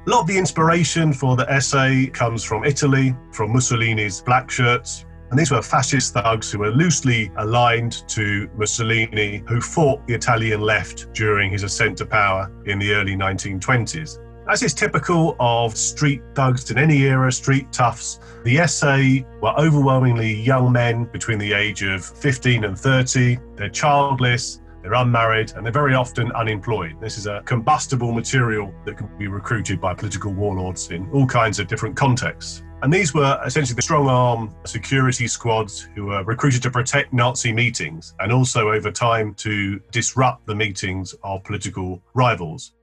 A 0.05 0.09
lot 0.09 0.19
of 0.19 0.27
the 0.27 0.37
inspiration 0.37 1.13
for 1.13 1.37
the 1.37 1.59
SA 1.61 2.11
comes 2.11 2.43
from 2.43 2.65
Italy, 2.65 3.15
from 3.31 3.53
Mussolini's 3.53 4.19
black 4.19 4.51
shirts. 4.51 5.05
And 5.29 5.39
these 5.39 5.49
were 5.49 5.61
fascist 5.61 6.13
thugs 6.13 6.51
who 6.51 6.59
were 6.59 6.71
loosely 6.71 7.31
aligned 7.37 8.05
to 8.09 8.49
Mussolini, 8.57 9.43
who 9.47 9.61
fought 9.61 10.05
the 10.05 10.13
Italian 10.13 10.59
left 10.59 11.13
during 11.13 11.51
his 11.51 11.63
ascent 11.63 11.99
to 11.99 12.05
power 12.05 12.51
in 12.65 12.79
the 12.79 12.91
early 12.93 13.15
1920s. 13.15 14.19
As 14.49 14.61
is 14.61 14.73
typical 14.73 15.37
of 15.39 15.77
street 15.77 16.21
thugs 16.35 16.69
in 16.69 16.77
any 16.77 17.03
era, 17.03 17.31
street 17.31 17.71
toughs, 17.71 18.19
the 18.43 18.67
SA 18.67 19.25
were 19.41 19.57
overwhelmingly 19.57 20.33
young 20.33 20.73
men 20.73 21.05
between 21.05 21.39
the 21.39 21.53
age 21.53 21.81
of 21.81 22.03
15 22.03 22.65
and 22.65 22.77
30. 22.77 23.37
They're 23.55 23.69
childless, 23.69 24.59
they're 24.83 24.93
unmarried 24.93 25.53
and 25.55 25.65
they're 25.65 25.71
very 25.71 25.95
often 25.95 26.31
unemployed. 26.33 26.97
This 26.99 27.17
is 27.17 27.25
a 27.25 27.41
combustible 27.45 28.11
material 28.11 28.73
that 28.85 28.97
can 28.97 29.09
be 29.17 29.27
recruited 29.27 29.79
by 29.79 29.93
political 29.93 30.33
warlords 30.33 30.91
in 30.91 31.09
all 31.11 31.25
kinds 31.25 31.57
of 31.57 31.67
different 31.67 31.95
contexts. 31.95 32.63
And 32.81 32.93
these 32.93 33.13
were 33.13 33.41
essentially 33.45 33.75
the 33.75 33.81
strong 33.81 34.09
arm 34.09 34.53
security 34.65 35.25
squads 35.25 35.87
who 35.95 36.07
were 36.07 36.21
recruited 36.25 36.61
to 36.63 36.69
protect 36.69 37.13
Nazi 37.13 37.53
meetings 37.53 38.13
and 38.19 38.29
also 38.29 38.71
over 38.73 38.91
time 38.91 39.33
to 39.35 39.79
disrupt 39.91 40.45
the 40.45 40.55
meetings 40.55 41.15
of 41.23 41.45
political 41.45 42.03
rivals. 42.13 42.73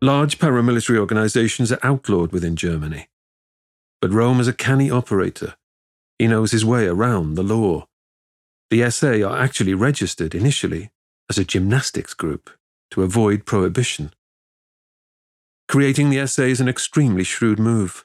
Large 0.00 0.38
paramilitary 0.38 0.96
organizations 0.96 1.72
are 1.72 1.80
outlawed 1.82 2.30
within 2.30 2.54
Germany. 2.54 3.08
But 4.00 4.12
Röhm 4.12 4.38
is 4.38 4.46
a 4.46 4.52
canny 4.52 4.92
operator. 4.92 5.56
He 6.20 6.28
knows 6.28 6.52
his 6.52 6.64
way 6.64 6.86
around 6.86 7.34
the 7.34 7.42
law. 7.42 7.88
The 8.70 8.88
SA 8.92 9.28
are 9.28 9.38
actually 9.38 9.74
registered 9.74 10.36
initially 10.36 10.92
as 11.32 11.38
a 11.38 11.44
gymnastics 11.46 12.12
group 12.12 12.50
to 12.90 13.02
avoid 13.02 13.46
prohibition. 13.46 14.12
Creating 15.66 16.10
the 16.10 16.26
SA 16.26 16.42
is 16.42 16.60
an 16.60 16.68
extremely 16.68 17.24
shrewd 17.24 17.58
move. 17.58 18.04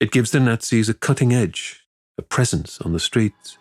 It 0.00 0.10
gives 0.10 0.32
the 0.32 0.40
Nazis 0.40 0.88
a 0.88 0.94
cutting 0.94 1.32
edge, 1.32 1.86
a 2.18 2.22
presence 2.22 2.80
on 2.80 2.92
the 2.92 2.98
streets. 2.98 3.58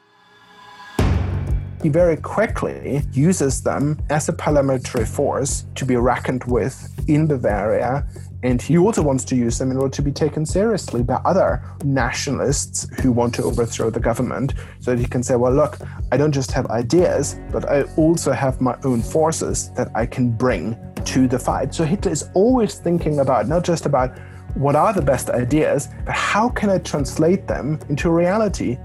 He 1.84 1.89
very 1.89 2.18
quickly 2.18 3.04
uses 3.13 3.62
them 3.62 4.01
as 4.10 4.30
a 4.30 4.34
paramilitary 4.34 5.08
force 5.08 5.68
to 5.75 5.86
be 5.86 5.96
reckoned 5.96 6.46
with 6.46 6.75
in 7.08 7.27
Bavaria 7.27 8.04
and 8.48 8.62
he 8.62 8.77
also 8.77 9.01
wants 9.01 9.25
to 9.25 9.36
use 9.36 9.58
them 9.58 9.72
in 9.72 9.77
order 9.77 9.94
to 9.94 10.01
be 10.01 10.12
taken 10.12 10.46
seriously 10.46 11.04
by 11.04 11.16
other 11.25 11.62
nationalists 11.84 12.88
who 13.01 13.12
want 13.12 13.36
to 13.36 13.44
overthrow 13.44 13.89
the 13.89 14.00
government 14.00 14.54
so 14.80 14.92
that 14.92 15.00
he 15.00 15.06
can 15.06 15.22
say, 15.22 15.36
well, 15.36 15.51
look, 15.51 15.77
I 16.13 16.18
don't 16.18 16.32
just 16.32 16.54
have 16.54 16.66
ideas, 16.68 17.38
but 17.51 17.68
I 17.70 17.84
also 17.98 18.32
have 18.32 18.62
my 18.62 18.77
own 18.86 19.01
forces 19.01 19.70
that 19.72 19.89
I 19.94 20.06
can 20.06 20.32
bring 20.32 20.77
to 21.04 21.27
the 21.27 21.38
fight. 21.38 21.75
So 21.75 21.84
Hitler 21.84 22.13
is 22.13 22.30
always 22.36 22.75
thinking 22.75 23.20
about 23.20 23.50
not 23.50 23.66
just 23.66 23.86
about 23.86 24.18
what 24.56 24.77
are 24.77 24.94
the 24.94 25.01
best 25.01 25.30
ideas, 25.30 25.89
but 26.06 26.16
how 26.16 26.48
can 26.48 26.70
I 26.70 26.77
translate 26.77 27.48
them 27.48 27.80
into 27.89 28.10
reality 28.10 28.77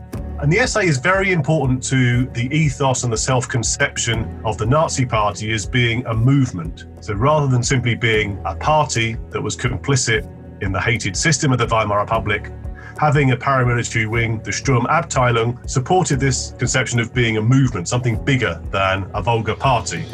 and 0.43 0.53
the 0.53 0.67
SA 0.67 0.81
is 0.81 0.99
very 0.99 1.31
important 1.31 1.81
to 1.85 2.27
the 2.27 2.53
ethos 2.55 3.05
and 3.05 3.13
the 3.13 3.17
self 3.17 3.49
conception 3.49 4.41
of 4.45 4.59
the 4.59 4.67
Nazi 4.67 5.07
Party 5.07 5.53
as 5.53 5.65
being 5.65 6.05
a 6.07 6.15
movement. 6.15 6.87
So 7.01 7.15
rather 7.15 7.47
than 7.47 7.63
simply 7.63 7.95
being 7.95 8.41
a 8.45 8.57
party 8.57 9.17
that 9.31 9.41
was 9.41 9.57
complicit 9.57 10.29
in 10.61 10.73
the 10.73 10.81
hated 10.81 11.17
system 11.17 11.53
of 11.53 11.59
the 11.59 11.67
Weimar 11.67 12.01
Republic, 12.01 12.51
having 12.99 13.31
a 13.31 13.37
paramilitary 13.37 14.11
wing, 14.11 14.43
the 14.43 14.51
Sturmabteilung, 14.51 15.71
supported 15.71 16.19
this 16.19 16.55
conception 16.59 16.99
of 16.99 17.15
being 17.15 17.37
a 17.37 17.43
movement, 17.43 17.89
something 17.89 18.23
bigger 18.25 18.61
than 18.73 19.09
a 19.15 19.23
vulgar 19.23 19.55
party. 19.55 20.05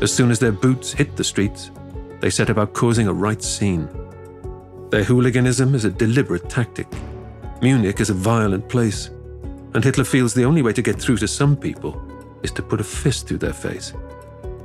As 0.00 0.12
soon 0.12 0.32
as 0.32 0.40
their 0.40 0.50
boots 0.50 0.92
hit 0.92 1.16
the 1.16 1.22
streets, 1.22 1.70
they 2.18 2.30
set 2.30 2.50
about 2.50 2.74
causing 2.74 3.06
a 3.06 3.12
right 3.12 3.40
scene. 3.40 3.88
Their 4.90 5.04
hooliganism 5.04 5.76
is 5.76 5.84
a 5.84 5.90
deliberate 5.90 6.50
tactic 6.50 6.88
Munich 7.62 8.00
is 8.00 8.10
a 8.10 8.14
violent 8.14 8.68
place, 8.68 9.10
and 9.74 9.84
Hitler 9.84 10.02
feels 10.02 10.34
the 10.34 10.44
only 10.44 10.62
way 10.62 10.72
to 10.72 10.82
get 10.82 11.00
through 11.00 11.18
to 11.18 11.28
some 11.28 11.56
people 11.56 12.02
is 12.42 12.50
to 12.50 12.60
put 12.60 12.80
a 12.80 12.84
fist 12.84 13.28
through 13.28 13.38
their 13.38 13.52
face. 13.52 13.92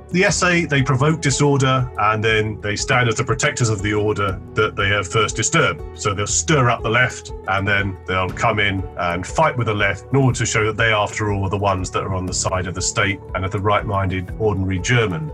The 0.09 0.23
SA, 0.31 0.61
they 0.67 0.81
provoke 0.81 1.21
disorder 1.21 1.87
and 1.99 2.23
then 2.23 2.59
they 2.61 2.75
stand 2.75 3.07
as 3.07 3.15
the 3.15 3.23
protectors 3.23 3.69
of 3.69 3.83
the 3.83 3.93
order 3.93 4.41
that 4.55 4.75
they 4.75 4.87
have 4.87 5.07
first 5.07 5.35
disturbed. 5.35 5.83
So 5.99 6.15
they'll 6.15 6.25
stir 6.25 6.71
up 6.71 6.81
the 6.81 6.89
left 6.89 7.33
and 7.49 7.67
then 7.67 7.95
they'll 8.07 8.29
come 8.29 8.57
in 8.57 8.83
and 8.97 9.27
fight 9.27 9.55
with 9.55 9.67
the 9.67 9.75
left 9.75 10.05
in 10.11 10.15
order 10.15 10.35
to 10.39 10.45
show 10.47 10.65
that 10.65 10.77
they, 10.77 10.91
after 10.91 11.31
all, 11.31 11.43
are 11.43 11.51
the 11.51 11.57
ones 11.57 11.91
that 11.91 12.03
are 12.03 12.15
on 12.15 12.25
the 12.25 12.33
side 12.33 12.65
of 12.65 12.73
the 12.73 12.81
state 12.81 13.19
and 13.35 13.45
of 13.45 13.51
the 13.51 13.59
right 13.59 13.85
minded 13.85 14.33
ordinary 14.39 14.79
German. 14.79 15.29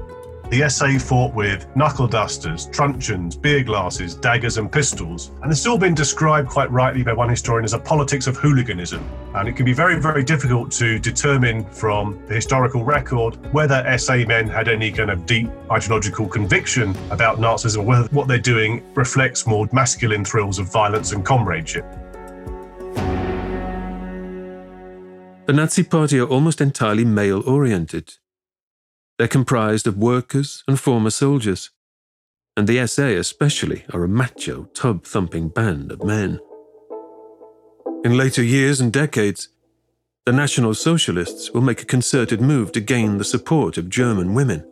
The 0.49 0.69
SA 0.69 0.99
fought 0.99 1.33
with 1.33 1.65
knuckle 1.75 2.07
dusters, 2.07 2.67
truncheons, 2.67 3.35
beer 3.35 3.63
glasses, 3.63 4.13
daggers, 4.13 4.57
and 4.57 4.71
pistols. 4.71 5.31
And 5.41 5.51
it's 5.51 5.65
all 5.65 5.77
been 5.77 5.95
described 5.95 6.49
quite 6.49 6.69
rightly 6.69 7.01
by 7.01 7.13
one 7.13 7.29
historian 7.29 7.63
as 7.65 7.73
a 7.73 7.79
politics 7.79 8.27
of 8.27 8.37
hooliganism. 8.37 9.03
And 9.33 9.49
it 9.49 9.55
can 9.55 9.65
be 9.65 9.73
very, 9.73 9.99
very 9.99 10.23
difficult 10.23 10.71
to 10.73 10.99
determine 10.99 11.65
from 11.65 12.23
the 12.27 12.35
historical 12.35 12.83
record 12.83 13.35
whether 13.51 13.97
SA 13.97 14.17
men 14.27 14.47
had 14.47 14.67
any 14.67 14.91
kind 14.91 15.09
of 15.09 15.25
deep 15.25 15.49
ideological 15.71 16.27
conviction 16.27 16.95
about 17.09 17.39
Nazism 17.39 17.77
or 17.79 17.83
whether 17.83 18.07
what 18.09 18.27
they're 18.27 18.37
doing 18.37 18.83
reflects 18.93 19.47
more 19.47 19.67
masculine 19.71 20.23
thrills 20.23 20.59
of 20.59 20.71
violence 20.71 21.13
and 21.13 21.25
comradeship. 21.25 21.85
The 25.45 25.53
Nazi 25.53 25.83
Party 25.83 26.19
are 26.19 26.27
almost 26.27 26.61
entirely 26.61 27.03
male 27.03 27.41
oriented. 27.45 28.13
They're 29.19 29.27
comprised 29.27 29.85
of 29.85 29.97
workers 29.97 30.63
and 30.67 30.79
former 30.79 31.11
soldiers, 31.11 31.69
and 32.57 32.67
the 32.67 32.85
SA 32.87 33.03
especially 33.03 33.85
are 33.93 34.03
a 34.03 34.07
macho, 34.07 34.65
tub 34.73 35.05
thumping 35.05 35.49
band 35.49 35.91
of 35.91 36.03
men. 36.03 36.39
In 38.03 38.17
later 38.17 38.43
years 38.43 38.81
and 38.81 38.91
decades, 38.91 39.49
the 40.25 40.31
National 40.31 40.73
Socialists 40.73 41.51
will 41.51 41.61
make 41.61 41.81
a 41.81 41.85
concerted 41.85 42.41
move 42.41 42.71
to 42.71 42.81
gain 42.81 43.17
the 43.17 43.23
support 43.23 43.77
of 43.77 43.89
German 43.89 44.33
women. 44.33 44.67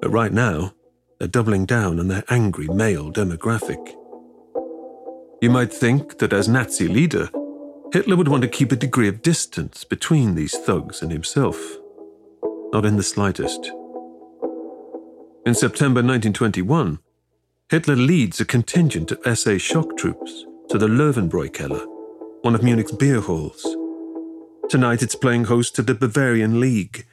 But 0.00 0.10
right 0.10 0.32
now, 0.32 0.74
they're 1.18 1.28
doubling 1.28 1.64
down 1.64 1.98
on 1.98 2.08
their 2.08 2.24
angry 2.28 2.68
male 2.68 3.10
demographic. 3.10 3.96
You 5.40 5.50
might 5.50 5.72
think 5.72 6.18
that 6.18 6.32
as 6.32 6.48
Nazi 6.48 6.88
leader, 6.88 7.30
Hitler 7.92 8.16
would 8.16 8.28
want 8.28 8.42
to 8.42 8.48
keep 8.48 8.72
a 8.72 8.76
degree 8.76 9.08
of 9.08 9.22
distance 9.22 9.84
between 9.84 10.34
these 10.34 10.56
thugs 10.56 11.02
and 11.02 11.10
himself 11.12 11.78
not 12.74 12.84
in 12.84 12.96
the 12.96 13.02
slightest. 13.04 13.70
In 15.46 15.54
September 15.54 16.00
1921, 16.00 16.98
Hitler 17.70 17.94
leads 17.94 18.40
a 18.40 18.44
contingent 18.44 19.12
of 19.12 19.38
SA 19.38 19.58
shock 19.58 19.96
troops 19.96 20.44
to 20.70 20.76
the 20.76 20.88
Löwenbräu 20.88 21.52
Keller, 21.52 21.86
one 22.42 22.56
of 22.56 22.64
Munich's 22.64 22.90
beer 22.90 23.20
halls. 23.20 23.64
Tonight 24.68 25.04
it's 25.04 25.14
playing 25.14 25.44
host 25.44 25.76
to 25.76 25.82
the 25.82 25.94
Bavarian 25.94 26.58
League. 26.58 27.06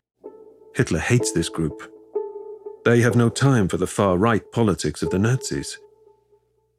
Hitler 0.75 0.99
hates 0.99 1.31
this 1.31 1.49
group. 1.49 1.93
They 2.83 3.01
have 3.01 3.15
no 3.15 3.29
time 3.29 3.67
for 3.67 3.77
the 3.77 3.85
far 3.85 4.17
right 4.17 4.51
politics 4.51 5.03
of 5.03 5.11
the 5.11 5.19
Nazis. 5.19 5.77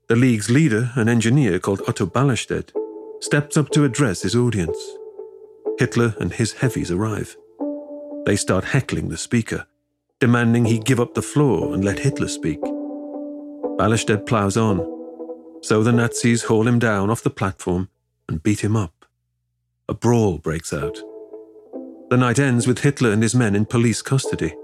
The 0.09 0.17
League's 0.17 0.51
leader, 0.51 0.91
an 0.97 1.09
engineer 1.09 1.61
called 1.61 1.83
Otto 1.87 2.07
Ballerstedt, 2.07 2.73
steps 3.21 3.57
up 3.57 3.71
to 3.71 3.85
address 3.85 4.23
his 4.23 4.35
audience. 4.35 4.79
Hitler 5.79 6.17
and 6.19 6.33
his 6.33 6.55
heavies 6.55 6.91
arrive. 6.91 7.37
They 8.25 8.37
start 8.37 8.65
heckling 8.65 9.09
the 9.09 9.17
speaker, 9.17 9.67
demanding 10.21 10.65
he 10.65 10.79
give 10.79 11.01
up 11.01 11.15
the 11.15 11.23
floor 11.23 11.75
and 11.75 11.85
let 11.85 11.99
Hitler 11.99 12.29
speak. 12.29 12.61
Ballerstedt 13.79 14.27
plows 14.27 14.57
on, 14.57 14.79
so 15.63 15.83
the 15.83 15.93
Nazis 15.93 16.45
haul 16.45 16.69
him 16.69 16.79
down 16.79 17.11
off 17.11 17.23
the 17.23 17.31
platform 17.31 17.89
and 18.29 18.43
beat 18.43 18.61
him 18.61 18.77
up. 18.77 19.07
A 19.89 19.95
brawl 19.95 20.39
breaks 20.39 20.73
out. 20.73 20.99
The 22.11 22.17
night 22.17 22.39
ends 22.39 22.67
with 22.67 22.81
Hitler 22.81 23.11
and 23.11 23.23
his 23.23 23.35
men 23.35 23.57
in 23.57 23.65
police 23.65 24.03
custody. 24.03 24.55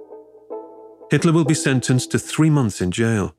Hitler 1.11 1.33
will 1.33 1.45
be 1.45 1.55
sentenced 1.55 2.11
to 2.13 2.19
three 2.19 2.51
months 2.51 2.81
in 2.81 2.91
jail, 2.91 3.35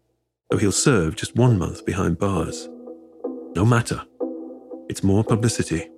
though 0.49 0.57
he'll 0.57 0.71
serve 0.71 1.15
just 1.15 1.35
one 1.35 1.57
month 1.57 1.85
behind 1.85 2.17
bars. 2.17 2.67
No 3.55 3.63
matter. 3.63 4.03
It's 4.89 5.03
more 5.03 5.23
publicity. 5.23 5.89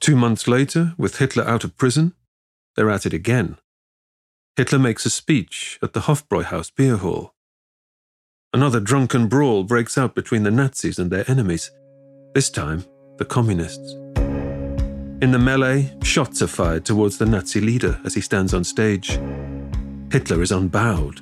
Two 0.00 0.16
months 0.16 0.48
later, 0.48 0.94
with 0.96 1.18
Hitler 1.18 1.44
out 1.44 1.62
of 1.62 1.76
prison, 1.76 2.14
they're 2.74 2.90
at 2.90 3.04
it 3.04 3.12
again. 3.12 3.58
Hitler 4.56 4.78
makes 4.78 5.04
a 5.04 5.10
speech 5.10 5.78
at 5.82 5.92
the 5.92 6.00
Hofbräuhaus 6.00 6.74
beer 6.74 6.96
hall. 6.96 7.34
Another 8.54 8.80
drunken 8.80 9.28
brawl 9.28 9.62
breaks 9.62 9.98
out 9.98 10.14
between 10.14 10.42
the 10.42 10.50
Nazis 10.50 10.98
and 10.98 11.10
their 11.10 11.30
enemies, 11.30 11.70
this 12.34 12.48
time 12.48 12.84
the 13.18 13.26
communists. 13.26 13.92
In 15.22 15.32
the 15.32 15.38
melee, 15.38 15.94
shots 16.02 16.40
are 16.40 16.46
fired 16.46 16.86
towards 16.86 17.18
the 17.18 17.26
Nazi 17.26 17.60
leader 17.60 18.00
as 18.06 18.14
he 18.14 18.22
stands 18.22 18.54
on 18.54 18.64
stage. 18.64 19.20
Hitler 20.10 20.40
is 20.40 20.50
unbowed. 20.50 21.20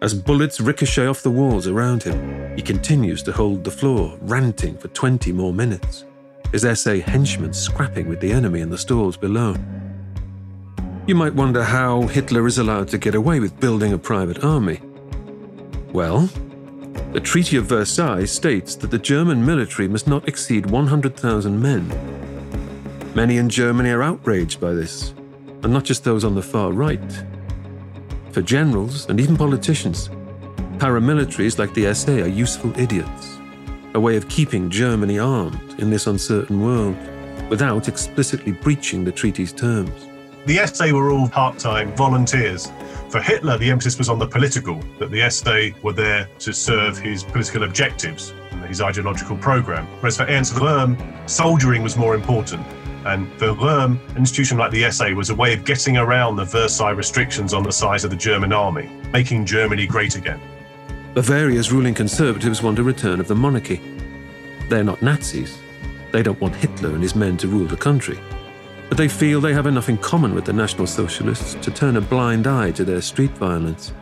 As 0.00 0.14
bullets 0.14 0.60
ricochet 0.60 1.08
off 1.08 1.24
the 1.24 1.30
walls 1.30 1.66
around 1.66 2.04
him, 2.04 2.56
he 2.56 2.62
continues 2.62 3.24
to 3.24 3.32
hold 3.32 3.64
the 3.64 3.70
floor, 3.70 4.16
ranting 4.22 4.78
for 4.78 4.86
20 4.88 5.32
more 5.32 5.52
minutes 5.52 6.04
his 6.52 6.80
SA 6.80 6.94
henchmen 6.94 7.52
scrapping 7.52 8.08
with 8.08 8.20
the 8.20 8.32
enemy 8.32 8.60
in 8.60 8.70
the 8.70 8.78
stalls 8.78 9.16
below. 9.16 9.54
You 11.06 11.14
might 11.14 11.34
wonder 11.34 11.62
how 11.62 12.02
Hitler 12.02 12.46
is 12.46 12.58
allowed 12.58 12.88
to 12.88 12.98
get 12.98 13.14
away 13.14 13.40
with 13.40 13.60
building 13.60 13.92
a 13.92 13.98
private 13.98 14.42
army. 14.42 14.80
Well, 15.92 16.28
the 17.12 17.20
Treaty 17.20 17.56
of 17.56 17.66
Versailles 17.66 18.24
states 18.24 18.74
that 18.76 18.90
the 18.90 18.98
German 18.98 19.44
military 19.44 19.88
must 19.88 20.06
not 20.06 20.28
exceed 20.28 20.66
100,000 20.66 21.60
men. 21.60 21.88
Many 23.14 23.36
in 23.38 23.48
Germany 23.48 23.90
are 23.90 24.02
outraged 24.02 24.60
by 24.60 24.72
this, 24.72 25.14
and 25.62 25.72
not 25.72 25.84
just 25.84 26.04
those 26.04 26.24
on 26.24 26.34
the 26.34 26.42
far 26.42 26.72
right. 26.72 27.24
For 28.32 28.42
generals 28.42 29.08
and 29.08 29.20
even 29.20 29.36
politicians, 29.36 30.10
paramilitaries 30.78 31.58
like 31.58 31.72
the 31.72 31.94
SA 31.94 32.12
are 32.12 32.28
useful 32.28 32.78
idiots 32.78 33.35
a 33.96 34.00
way 34.00 34.14
of 34.14 34.28
keeping 34.28 34.68
Germany 34.68 35.18
armed 35.18 35.80
in 35.80 35.88
this 35.88 36.06
uncertain 36.06 36.60
world 36.60 36.94
without 37.48 37.88
explicitly 37.88 38.52
breaching 38.52 39.04
the 39.04 39.10
treaty's 39.10 39.54
terms. 39.54 40.06
The 40.44 40.66
SA 40.66 40.92
were 40.92 41.10
all 41.10 41.30
part 41.30 41.58
time 41.58 41.96
volunteers. 41.96 42.70
For 43.08 43.22
Hitler, 43.22 43.56
the 43.56 43.70
emphasis 43.70 43.96
was 43.96 44.10
on 44.10 44.18
the 44.18 44.26
political, 44.26 44.80
that 44.98 45.10
the 45.10 45.30
SA 45.30 45.78
were 45.82 45.94
there 45.94 46.28
to 46.40 46.52
serve 46.52 46.98
his 46.98 47.24
political 47.24 47.62
objectives 47.62 48.34
and 48.50 48.66
his 48.66 48.82
ideological 48.82 49.38
program. 49.38 49.86
Whereas 50.00 50.18
for 50.18 50.24
Ernst 50.24 50.52
Röhm, 50.54 50.96
soldiering 51.28 51.82
was 51.82 51.96
more 51.96 52.14
important. 52.14 52.66
And 53.06 53.32
for 53.38 53.54
Röhm, 53.54 53.98
an 54.10 54.18
institution 54.18 54.58
like 54.58 54.72
the 54.72 54.90
SA 54.90 55.14
was 55.14 55.30
a 55.30 55.34
way 55.34 55.54
of 55.54 55.64
getting 55.64 55.96
around 55.96 56.36
the 56.36 56.44
Versailles 56.44 56.90
restrictions 56.90 57.54
on 57.54 57.62
the 57.62 57.72
size 57.72 58.04
of 58.04 58.10
the 58.10 58.16
German 58.16 58.52
army, 58.52 58.90
making 59.10 59.46
Germany 59.46 59.86
great 59.86 60.16
again. 60.16 60.40
Bavaria's 61.16 61.72
ruling 61.72 61.94
conservatives 61.94 62.62
want 62.62 62.78
a 62.78 62.82
return 62.82 63.20
of 63.20 63.26
the 63.26 63.34
monarchy. 63.34 63.80
They're 64.68 64.84
not 64.84 65.00
Nazis. 65.00 65.56
They 66.12 66.22
don't 66.22 66.38
want 66.42 66.54
Hitler 66.54 66.90
and 66.90 67.02
his 67.02 67.16
men 67.16 67.38
to 67.38 67.48
rule 67.48 67.66
the 67.66 67.74
country. 67.74 68.18
But 68.90 68.98
they 68.98 69.08
feel 69.08 69.40
they 69.40 69.54
have 69.54 69.66
enough 69.66 69.88
in 69.88 69.96
common 69.96 70.34
with 70.34 70.44
the 70.44 70.52
National 70.52 70.86
Socialists 70.86 71.54
to 71.64 71.70
turn 71.70 71.96
a 71.96 72.02
blind 72.02 72.46
eye 72.46 72.70
to 72.72 72.84
their 72.84 73.00
street 73.00 73.30
violence. 73.30 73.94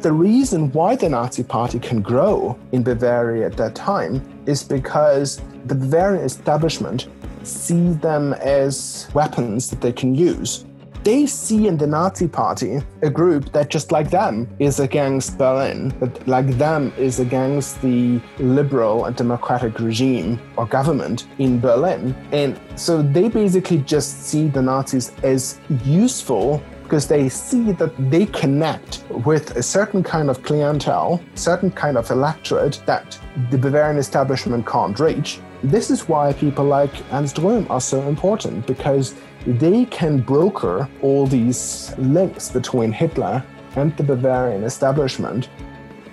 The 0.00 0.10
reason 0.10 0.72
why 0.72 0.96
the 0.96 1.10
Nazi 1.10 1.44
Party 1.44 1.78
can 1.78 2.00
grow 2.00 2.58
in 2.72 2.82
Bavaria 2.82 3.44
at 3.44 3.58
that 3.58 3.74
time 3.74 4.22
is 4.46 4.62
because 4.62 5.42
the 5.66 5.74
Bavarian 5.74 6.24
establishment 6.24 7.08
see 7.42 7.90
them 7.90 8.32
as 8.32 9.10
weapons 9.12 9.68
that 9.68 9.82
they 9.82 9.92
can 9.92 10.14
use 10.14 10.64
they 11.04 11.26
see 11.26 11.66
in 11.68 11.76
the 11.76 11.86
Nazi 11.86 12.28
Party 12.28 12.80
a 13.02 13.10
group 13.10 13.52
that, 13.52 13.70
just 13.70 13.92
like 13.92 14.10
them, 14.10 14.48
is 14.58 14.80
against 14.80 15.38
Berlin, 15.38 15.92
that, 16.00 16.26
like 16.28 16.46
them, 16.58 16.92
is 16.98 17.20
against 17.20 17.80
the 17.82 18.20
liberal 18.38 19.06
and 19.06 19.16
democratic 19.16 19.78
regime 19.78 20.40
or 20.56 20.66
government 20.66 21.26
in 21.38 21.60
Berlin. 21.60 22.14
And 22.32 22.60
so 22.76 23.02
they 23.02 23.28
basically 23.28 23.78
just 23.78 24.24
see 24.24 24.48
the 24.48 24.62
Nazis 24.62 25.12
as 25.22 25.60
useful 25.84 26.62
because 26.82 27.06
they 27.06 27.28
see 27.28 27.72
that 27.72 27.92
they 28.10 28.24
connect 28.24 29.04
with 29.10 29.56
a 29.56 29.62
certain 29.62 30.02
kind 30.02 30.30
of 30.30 30.42
clientele, 30.42 31.20
certain 31.34 31.70
kind 31.70 31.98
of 31.98 32.10
electorate 32.10 32.80
that 32.86 33.18
the 33.50 33.58
Bavarian 33.58 33.98
establishment 33.98 34.66
can't 34.66 34.98
reach. 34.98 35.38
This 35.62 35.90
is 35.90 36.08
why 36.08 36.32
people 36.32 36.64
like 36.64 36.90
Ernst 37.12 37.36
Röhm 37.36 37.68
are 37.68 37.80
so 37.80 38.00
important 38.08 38.66
because 38.66 39.14
they 39.56 39.86
can 39.86 40.20
broker 40.20 40.86
all 41.00 41.26
these 41.26 41.94
links 41.96 42.50
between 42.50 42.92
Hitler 42.92 43.42
and 43.76 43.96
the 43.96 44.02
Bavarian 44.02 44.62
establishment. 44.62 45.48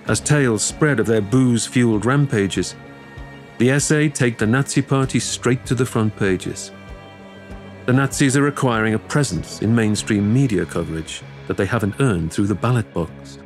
As 0.07 0.21
tales 0.21 0.63
spread 0.63 1.01
of 1.01 1.05
their 1.05 1.21
booze 1.21 1.67
fueled 1.67 2.05
rampages, 2.05 2.75
the 3.57 3.77
SA 3.79 4.07
take 4.13 4.37
the 4.37 4.45
Nazi 4.45 4.81
Party 4.81 5.19
straight 5.19 5.65
to 5.65 5.75
the 5.75 5.85
front 5.85 6.15
pages. 6.15 6.71
The 7.87 7.93
Nazis 7.93 8.37
are 8.37 8.47
acquiring 8.47 8.93
a 8.93 8.99
presence 8.99 9.61
in 9.61 9.75
mainstream 9.75 10.33
media 10.33 10.65
coverage 10.65 11.21
that 11.47 11.57
they 11.57 11.65
haven't 11.65 11.99
earned 11.99 12.31
through 12.31 12.47
the 12.47 12.55
ballot 12.55 12.91
box. 12.93 13.39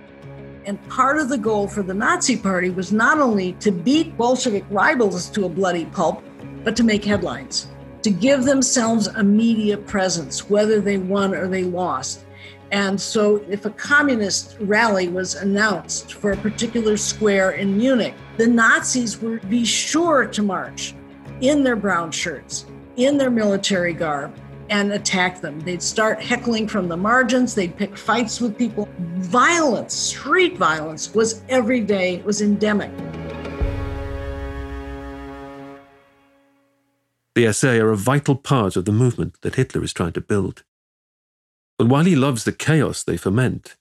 And 0.65 0.81
part 0.87 1.17
of 1.17 1.29
the 1.29 1.37
goal 1.37 1.67
for 1.67 1.81
the 1.81 1.95
Nazi 1.95 2.37
Party 2.37 2.69
was 2.69 2.91
not 2.91 3.19
only 3.19 3.53
to 3.53 3.71
beat 3.71 4.15
Bolshevik 4.17 4.65
rivals 4.69 5.29
to 5.31 5.45
a 5.45 5.49
bloody 5.49 5.85
pulp, 5.85 6.23
but 6.63 6.75
to 6.75 6.83
make 6.83 7.03
headlines 7.03 7.69
to 8.03 8.09
give 8.09 8.43
themselves 8.45 9.07
a 9.07 9.23
media 9.23 9.77
presence, 9.77 10.49
whether 10.49 10.79
they 10.79 10.97
won 10.97 11.33
or 11.33 11.47
they 11.47 11.63
lost. 11.63 12.25
And 12.71 13.01
so, 13.01 13.43
if 13.49 13.65
a 13.65 13.71
communist 13.71 14.55
rally 14.59 15.07
was 15.07 15.35
announced 15.35 16.13
for 16.13 16.31
a 16.31 16.37
particular 16.37 16.97
square 16.97 17.51
in 17.51 17.77
Munich, 17.77 18.13
the 18.37 18.47
Nazis 18.47 19.19
would 19.21 19.49
be 19.49 19.65
sure 19.65 20.27
to 20.27 20.43
march 20.43 20.93
in 21.41 21.63
their 21.63 21.75
brown 21.75 22.11
shirts, 22.11 22.65
in 22.95 23.17
their 23.17 23.31
military 23.31 23.93
garb, 23.93 24.35
and 24.69 24.93
attack 24.93 25.41
them. 25.41 25.59
They'd 25.61 25.81
start 25.81 26.21
heckling 26.21 26.67
from 26.67 26.87
the 26.87 26.97
margins, 26.97 27.55
they'd 27.55 27.75
pick 27.75 27.97
fights 27.97 28.39
with 28.39 28.55
people. 28.55 28.87
Violence, 29.17 29.95
street 29.95 30.57
violence, 30.57 31.13
was 31.13 31.41
every 31.49 31.81
day, 31.81 32.21
was 32.21 32.41
endemic. 32.41 32.91
The 37.39 37.53
SA 37.53 37.69
are 37.75 37.93
a 37.93 37.95
vital 37.95 38.35
part 38.35 38.75
of 38.75 38.83
the 38.83 38.91
movement 38.91 39.39
that 39.43 39.55
Hitler 39.55 39.81
is 39.81 39.93
trying 39.93 40.11
to 40.11 40.19
build. 40.19 40.65
But 41.77 41.87
while 41.87 42.03
he 42.03 42.13
loves 42.13 42.43
the 42.43 42.51
chaos 42.51 43.01
they 43.01 43.15
foment, 43.15 43.77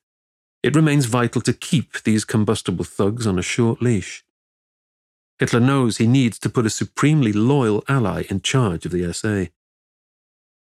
it 0.63 0.77
remains 0.77 1.07
vital 1.07 1.43
to 1.43 1.53
keep 1.53 2.05
these 2.05 2.25
combustible 2.25 2.85
thugs 2.85 3.27
on 3.27 3.37
a 3.37 3.43
short 3.43 3.83
leash. 3.83 4.25
Hitler 5.41 5.59
knows 5.59 5.97
he 5.97 6.07
needs 6.07 6.39
to 6.39 6.49
put 6.49 6.67
a 6.67 6.71
supremely 6.71 7.33
loyal 7.33 7.83
ally 7.89 8.23
in 8.31 8.43
charge 8.43 8.87
of 8.87 8.93
the 8.93 9.13
SA. 9.13 9.47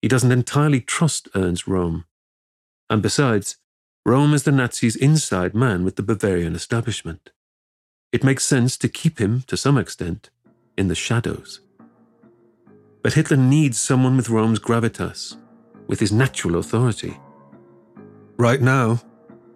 He 0.01 0.09
doesn't 0.09 0.33
entirely 0.33 0.81
trust 0.81 1.29
Ernst 1.35 1.67
Röhm. 1.67 2.05
And 2.89 3.03
besides, 3.03 3.59
Röhm 4.09 4.33
is 4.33 4.45
the 4.45 4.53
Nazis' 4.53 4.97
inside 4.97 5.55
man 5.55 5.85
with 5.85 5.97
the 5.97 6.03
Bavarian 6.03 6.55
establishment. 6.55 7.29
It 8.11 8.25
makes 8.25 8.47
sense 8.47 8.79
to 8.79 8.89
keep 8.89 9.19
him, 9.19 9.43
to 9.49 9.57
some 9.59 9.77
extent, 9.77 10.31
in 10.79 10.89
the 10.89 10.95
shadows. 10.95 11.61
But 13.07 13.15
Hitler 13.15 13.37
needs 13.37 13.79
someone 13.79 14.17
with 14.17 14.27
Röhm's 14.27 14.59
gravitas, 14.59 15.37
with 15.87 16.01
his 16.01 16.11
natural 16.11 16.57
authority. 16.57 17.17
Right 18.37 18.61
now, 18.61 19.01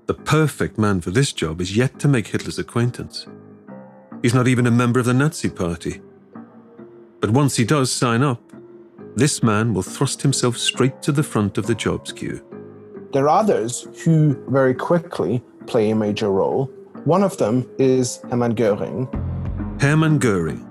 the 0.07 0.15
perfect 0.15 0.79
man 0.79 1.01
for 1.01 1.11
this 1.11 1.33
job 1.33 1.61
is 1.61 1.77
yet 1.77 1.99
to 1.99 2.07
make 2.07 2.29
Hitler's 2.29 2.61
acquaintance. 2.61 3.27
He's 4.23 4.35
not 4.35 4.47
even 4.47 4.69
a 4.69 4.71
member 4.71 5.01
of 5.01 5.07
the 5.07 5.15
Nazi 5.15 5.51
Party. 5.51 6.01
But 7.19 7.31
once 7.31 7.57
he 7.57 7.65
does 7.65 7.91
sign 7.91 8.23
up, 8.23 8.41
this 9.17 9.43
man 9.43 9.75
will 9.75 9.83
thrust 9.83 10.23
himself 10.23 10.57
straight 10.57 11.03
to 11.03 11.11
the 11.11 11.25
front 11.25 11.59
of 11.59 11.67
the 11.67 11.75
jobs 11.75 12.13
queue. 12.13 12.45
There 13.13 13.29
are 13.29 13.41
others 13.41 13.89
who 14.05 14.41
very 14.47 14.75
quickly 14.75 15.43
play 15.67 15.91
a 15.91 15.97
major 15.97 16.31
role. 16.31 16.67
One 17.03 17.25
of 17.25 17.37
them 17.39 17.69
is 17.81 18.21
Hermann 18.31 18.55
Goering. 18.55 19.09
Hermann 19.81 20.21
Goering 20.21 20.65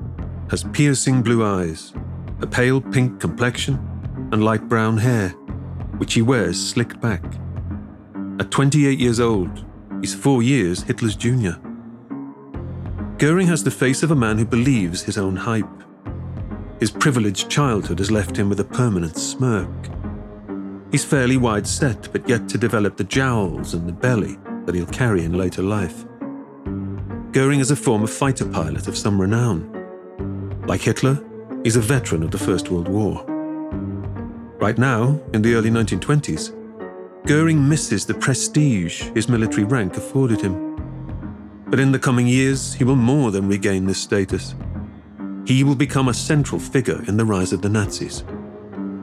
has 0.49 0.63
piercing 0.63 1.21
blue 1.21 1.43
eyes, 1.43 1.91
a 2.41 2.47
pale 2.47 2.81
pink 2.81 3.19
complexion, 3.19 3.75
and 4.31 4.43
light 4.43 4.67
brown 4.67 4.97
hair, 4.97 5.29
which 5.97 6.13
he 6.13 6.21
wears 6.21 6.59
slicked 6.59 6.99
back. 7.01 7.23
At 8.39 8.51
28 8.51 8.99
years 8.99 9.19
old, 9.19 9.65
he's 10.01 10.15
four 10.15 10.41
years 10.41 10.83
Hitler's 10.83 11.15
junior. 11.15 11.59
Goering 13.17 13.47
has 13.47 13.63
the 13.63 13.71
face 13.71 14.01
of 14.01 14.11
a 14.11 14.15
man 14.15 14.37
who 14.37 14.45
believes 14.45 15.03
his 15.03 15.17
own 15.17 15.35
hype. 15.35 15.67
His 16.79 16.91
privileged 16.91 17.49
childhood 17.49 17.99
has 17.99 18.11
left 18.11 18.37
him 18.37 18.47
with 18.47 18.61
a 18.61 18.63
permanent 18.63 19.17
smirk. 19.17 19.69
He's 20.91 21.03
fairly 21.03 21.35
wide 21.35 21.67
set, 21.67 22.09
but 22.13 22.27
yet 22.29 22.47
to 22.49 22.57
develop 22.57 22.95
the 22.95 23.03
jowls 23.03 23.73
and 23.73 23.87
the 23.87 23.91
belly 23.91 24.37
that 24.65 24.73
he'll 24.73 24.85
carry 24.85 25.25
in 25.25 25.33
later 25.33 25.61
life. 25.61 26.05
Goering 27.31 27.59
is 27.59 27.71
a 27.71 27.75
former 27.75 28.07
fighter 28.07 28.45
pilot 28.45 28.87
of 28.87 28.97
some 28.97 29.19
renown. 29.19 29.75
Like 30.65 30.81
Hitler, 30.81 31.21
he's 31.63 31.75
a 31.75 31.81
veteran 31.81 32.23
of 32.23 32.31
the 32.31 32.37
First 32.37 32.69
World 32.69 32.87
War. 32.87 33.23
Right 34.59 34.77
now, 34.77 35.19
in 35.33 35.41
the 35.41 35.55
early 35.55 35.69
1920s, 35.69 36.55
Goering 37.25 37.67
misses 37.67 38.05
the 38.05 38.13
prestige 38.13 39.03
his 39.15 39.29
military 39.29 39.63
rank 39.63 39.97
afforded 39.97 40.41
him. 40.41 40.65
But 41.67 41.79
in 41.79 41.91
the 41.91 41.99
coming 41.99 42.27
years, 42.27 42.73
he 42.73 42.83
will 42.83 42.95
more 42.95 43.31
than 43.31 43.47
regain 43.47 43.85
this 43.85 44.01
status. 44.01 44.55
He 45.45 45.63
will 45.63 45.75
become 45.75 46.07
a 46.07 46.13
central 46.13 46.59
figure 46.59 47.03
in 47.07 47.17
the 47.17 47.25
rise 47.25 47.53
of 47.53 47.61
the 47.61 47.69
Nazis 47.69 48.23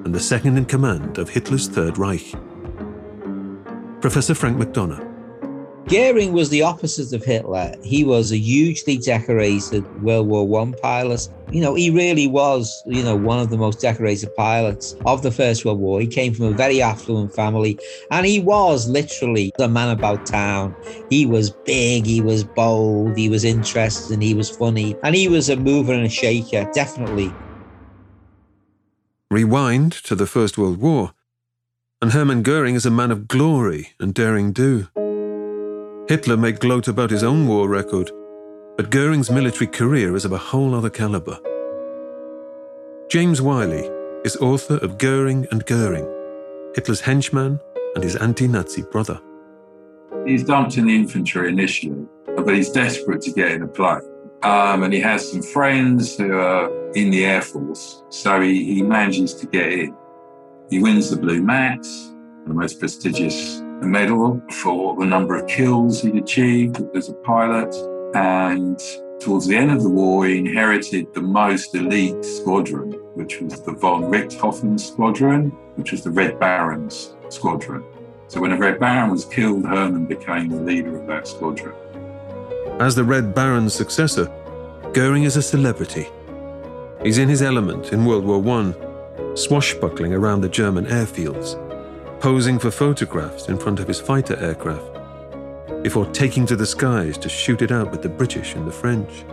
and 0.04 0.14
the 0.14 0.20
second 0.20 0.56
in 0.56 0.64
command 0.64 1.18
of 1.18 1.28
Hitler's 1.28 1.68
Third 1.68 1.98
Reich. 1.98 2.32
Professor 4.00 4.34
Frank 4.34 4.56
McDonough. 4.56 5.15
Goering 5.88 6.32
was 6.32 6.50
the 6.50 6.62
opposite 6.62 7.12
of 7.12 7.24
Hitler. 7.24 7.72
He 7.84 8.02
was 8.02 8.32
a 8.32 8.36
hugely 8.36 8.98
decorated 8.98 9.84
World 10.02 10.26
War 10.26 10.44
One 10.44 10.72
pilot. 10.74 11.28
You 11.52 11.60
know, 11.60 11.76
he 11.76 11.90
really 11.90 12.26
was, 12.26 12.82
you 12.86 13.04
know, 13.04 13.14
one 13.14 13.38
of 13.38 13.50
the 13.50 13.56
most 13.56 13.80
decorated 13.80 14.34
pilots 14.34 14.96
of 15.06 15.22
the 15.22 15.30
First 15.30 15.64
World 15.64 15.78
War. 15.78 16.00
He 16.00 16.08
came 16.08 16.34
from 16.34 16.46
a 16.46 16.50
very 16.50 16.82
affluent 16.82 17.32
family, 17.32 17.78
and 18.10 18.26
he 18.26 18.40
was 18.40 18.88
literally 18.88 19.52
a 19.60 19.68
man 19.68 19.90
about 19.90 20.26
town. 20.26 20.74
He 21.08 21.24
was 21.24 21.50
big, 21.50 22.04
he 22.04 22.20
was 22.20 22.42
bold, 22.42 23.16
he 23.16 23.28
was 23.28 23.44
interesting, 23.44 24.20
he 24.20 24.34
was 24.34 24.50
funny, 24.50 24.96
and 25.04 25.14
he 25.14 25.28
was 25.28 25.48
a 25.48 25.54
mover 25.54 25.92
and 25.92 26.06
a 26.06 26.10
shaker, 26.10 26.68
definitely. 26.74 27.32
Rewind 29.30 29.92
to 29.92 30.16
the 30.16 30.26
First 30.26 30.58
World 30.58 30.78
War, 30.78 31.14
and 32.02 32.10
Hermann 32.10 32.42
Goering 32.42 32.74
is 32.74 32.86
a 32.86 32.90
man 32.90 33.12
of 33.12 33.28
glory 33.28 33.90
and 34.00 34.12
daring 34.12 34.52
do. 34.52 34.88
Hitler 36.08 36.36
may 36.36 36.52
gloat 36.52 36.86
about 36.86 37.10
his 37.10 37.24
own 37.24 37.48
war 37.48 37.68
record, 37.68 38.12
but 38.76 38.90
Goering's 38.90 39.28
military 39.28 39.66
career 39.66 40.14
is 40.14 40.24
of 40.24 40.30
a 40.30 40.38
whole 40.38 40.72
other 40.72 40.88
caliber. 40.88 41.36
James 43.10 43.42
Wyllie 43.42 43.90
is 44.24 44.36
author 44.36 44.76
of 44.76 44.98
Goering 44.98 45.48
and 45.50 45.66
Goering, 45.66 46.06
Hitler's 46.76 47.00
henchman 47.00 47.58
and 47.96 48.04
his 48.04 48.14
anti 48.14 48.46
Nazi 48.46 48.82
brother. 48.82 49.20
He's 50.24 50.44
dumped 50.44 50.76
in 50.76 50.86
the 50.86 50.94
infantry 50.94 51.48
initially, 51.48 52.06
but 52.36 52.54
he's 52.54 52.70
desperate 52.70 53.22
to 53.22 53.32
get 53.32 53.50
in 53.50 53.62
a 53.62 53.68
plane. 53.68 54.00
Um, 54.44 54.84
and 54.84 54.92
he 54.92 55.00
has 55.00 55.28
some 55.28 55.42
friends 55.42 56.16
who 56.16 56.34
are 56.34 56.70
in 56.92 57.10
the 57.10 57.24
Air 57.24 57.42
Force, 57.42 58.04
so 58.10 58.40
he, 58.40 58.74
he 58.74 58.82
manages 58.82 59.34
to 59.34 59.46
get 59.46 59.72
in. 59.72 59.96
He 60.70 60.80
wins 60.80 61.10
the 61.10 61.16
Blue 61.16 61.42
Max, 61.42 62.12
the 62.46 62.54
most 62.54 62.78
prestigious 62.78 63.60
a 63.82 63.86
medal 63.86 64.40
for 64.50 64.96
the 64.96 65.04
number 65.04 65.36
of 65.36 65.46
kills 65.46 66.00
he'd 66.00 66.16
achieved 66.16 66.82
as 66.96 67.08
a 67.08 67.12
pilot. 67.12 67.74
And 68.14 68.80
towards 69.20 69.46
the 69.46 69.56
end 69.56 69.70
of 69.70 69.82
the 69.82 69.90
war, 69.90 70.26
he 70.26 70.38
inherited 70.38 71.12
the 71.12 71.20
most 71.20 71.74
elite 71.74 72.24
squadron, 72.24 72.92
which 73.14 73.40
was 73.40 73.60
the 73.60 73.72
von 73.72 74.04
Richthofen 74.04 74.80
squadron, 74.80 75.50
which 75.74 75.92
was 75.92 76.02
the 76.02 76.10
Red 76.10 76.38
Baron's 76.38 77.14
squadron. 77.28 77.84
So 78.28 78.40
when 78.40 78.52
a 78.52 78.56
Red 78.56 78.80
Baron 78.80 79.10
was 79.10 79.24
killed, 79.24 79.64
Hermann 79.64 80.06
became 80.06 80.48
the 80.48 80.60
leader 80.60 80.98
of 80.98 81.06
that 81.06 81.28
squadron. 81.28 81.74
As 82.80 82.94
the 82.94 83.04
Red 83.04 83.34
Baron's 83.34 83.74
successor, 83.74 84.26
Goering 84.92 85.24
is 85.24 85.36
a 85.36 85.42
celebrity. 85.42 86.08
He's 87.02 87.18
in 87.18 87.28
his 87.28 87.42
element 87.42 87.92
in 87.92 88.04
World 88.04 88.24
War 88.24 88.42
I, 88.58 89.34
swashbuckling 89.34 90.14
around 90.14 90.40
the 90.40 90.48
German 90.48 90.86
airfields 90.86 91.62
posing 92.26 92.58
for 92.58 92.72
photographs 92.72 93.48
in 93.48 93.56
front 93.56 93.78
of 93.78 93.86
his 93.86 94.00
fighter 94.00 94.34
aircraft, 94.40 94.82
before 95.84 96.04
taking 96.06 96.44
to 96.44 96.56
the 96.56 96.66
skies 96.66 97.16
to 97.16 97.28
shoot 97.28 97.62
it 97.62 97.70
out 97.70 97.92
with 97.92 98.02
the 98.02 98.08
British 98.08 98.56
and 98.56 98.66
the 98.66 98.72
French. 98.72 99.24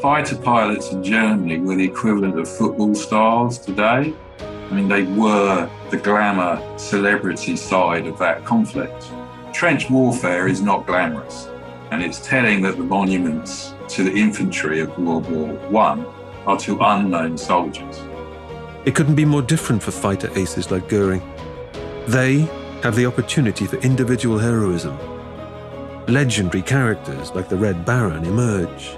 Fighter 0.00 0.36
pilots 0.36 0.92
in 0.92 1.02
Germany 1.02 1.58
were 1.58 1.74
the 1.74 1.84
equivalent 1.84 2.38
of 2.38 2.48
football 2.48 2.94
stars 2.94 3.58
today. 3.58 4.14
I 4.38 4.72
mean, 4.72 4.86
they 4.86 5.02
were 5.02 5.68
the 5.90 5.96
glamour 5.96 6.62
celebrity 6.78 7.56
side 7.56 8.06
of 8.06 8.16
that 8.20 8.44
conflict. 8.44 9.10
Trench 9.52 9.90
warfare 9.90 10.46
is 10.46 10.62
not 10.62 10.86
glamorous, 10.86 11.48
and 11.90 12.00
it's 12.00 12.24
telling 12.24 12.62
that 12.62 12.76
the 12.76 12.84
monuments 12.84 13.74
to 13.88 14.04
the 14.04 14.12
infantry 14.12 14.78
of 14.78 14.96
World 14.96 15.28
War 15.32 15.84
I 15.84 16.04
are 16.46 16.58
to 16.58 16.78
unknown 16.80 17.36
soldiers. 17.36 18.00
It 18.84 18.94
couldn't 18.94 19.16
be 19.16 19.24
more 19.24 19.42
different 19.42 19.82
for 19.82 19.90
fighter 19.90 20.30
aces 20.38 20.70
like 20.70 20.88
Goering. 20.88 21.22
They 22.08 22.40
have 22.82 22.96
the 22.96 23.06
opportunity 23.06 23.66
for 23.66 23.76
individual 23.76 24.38
heroism. 24.38 24.98
Legendary 26.06 26.62
characters 26.62 27.30
like 27.32 27.48
the 27.48 27.56
Red 27.56 27.84
Baron 27.84 28.24
emerge. 28.24 28.96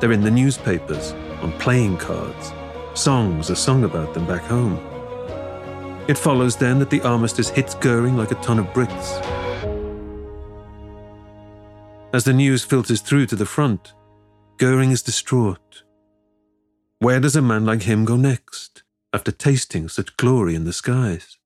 They're 0.00 0.12
in 0.12 0.20
the 0.20 0.30
newspapers, 0.30 1.12
on 1.40 1.52
playing 1.58 1.98
cards. 1.98 2.52
Songs 2.94 3.50
are 3.50 3.56
sung 3.56 3.84
about 3.84 4.14
them 4.14 4.26
back 4.26 4.42
home. 4.42 4.78
It 6.08 6.18
follows 6.18 6.56
then 6.56 6.78
that 6.80 6.90
the 6.90 7.00
armistice 7.02 7.48
hits 7.48 7.74
Goering 7.74 8.16
like 8.16 8.30
a 8.30 8.42
ton 8.42 8.58
of 8.58 8.72
bricks. 8.74 9.18
As 12.12 12.24
the 12.24 12.32
news 12.32 12.62
filters 12.62 13.00
through 13.00 13.26
to 13.26 13.36
the 13.36 13.46
front, 13.46 13.94
Goering 14.58 14.90
is 14.90 15.02
distraught. 15.02 15.84
Where 16.98 17.20
does 17.20 17.34
a 17.34 17.42
man 17.42 17.64
like 17.64 17.82
him 17.82 18.04
go 18.04 18.16
next, 18.16 18.82
after 19.12 19.32
tasting 19.32 19.88
such 19.88 20.16
glory 20.16 20.54
in 20.54 20.64
the 20.64 20.72
skies? 20.72 21.38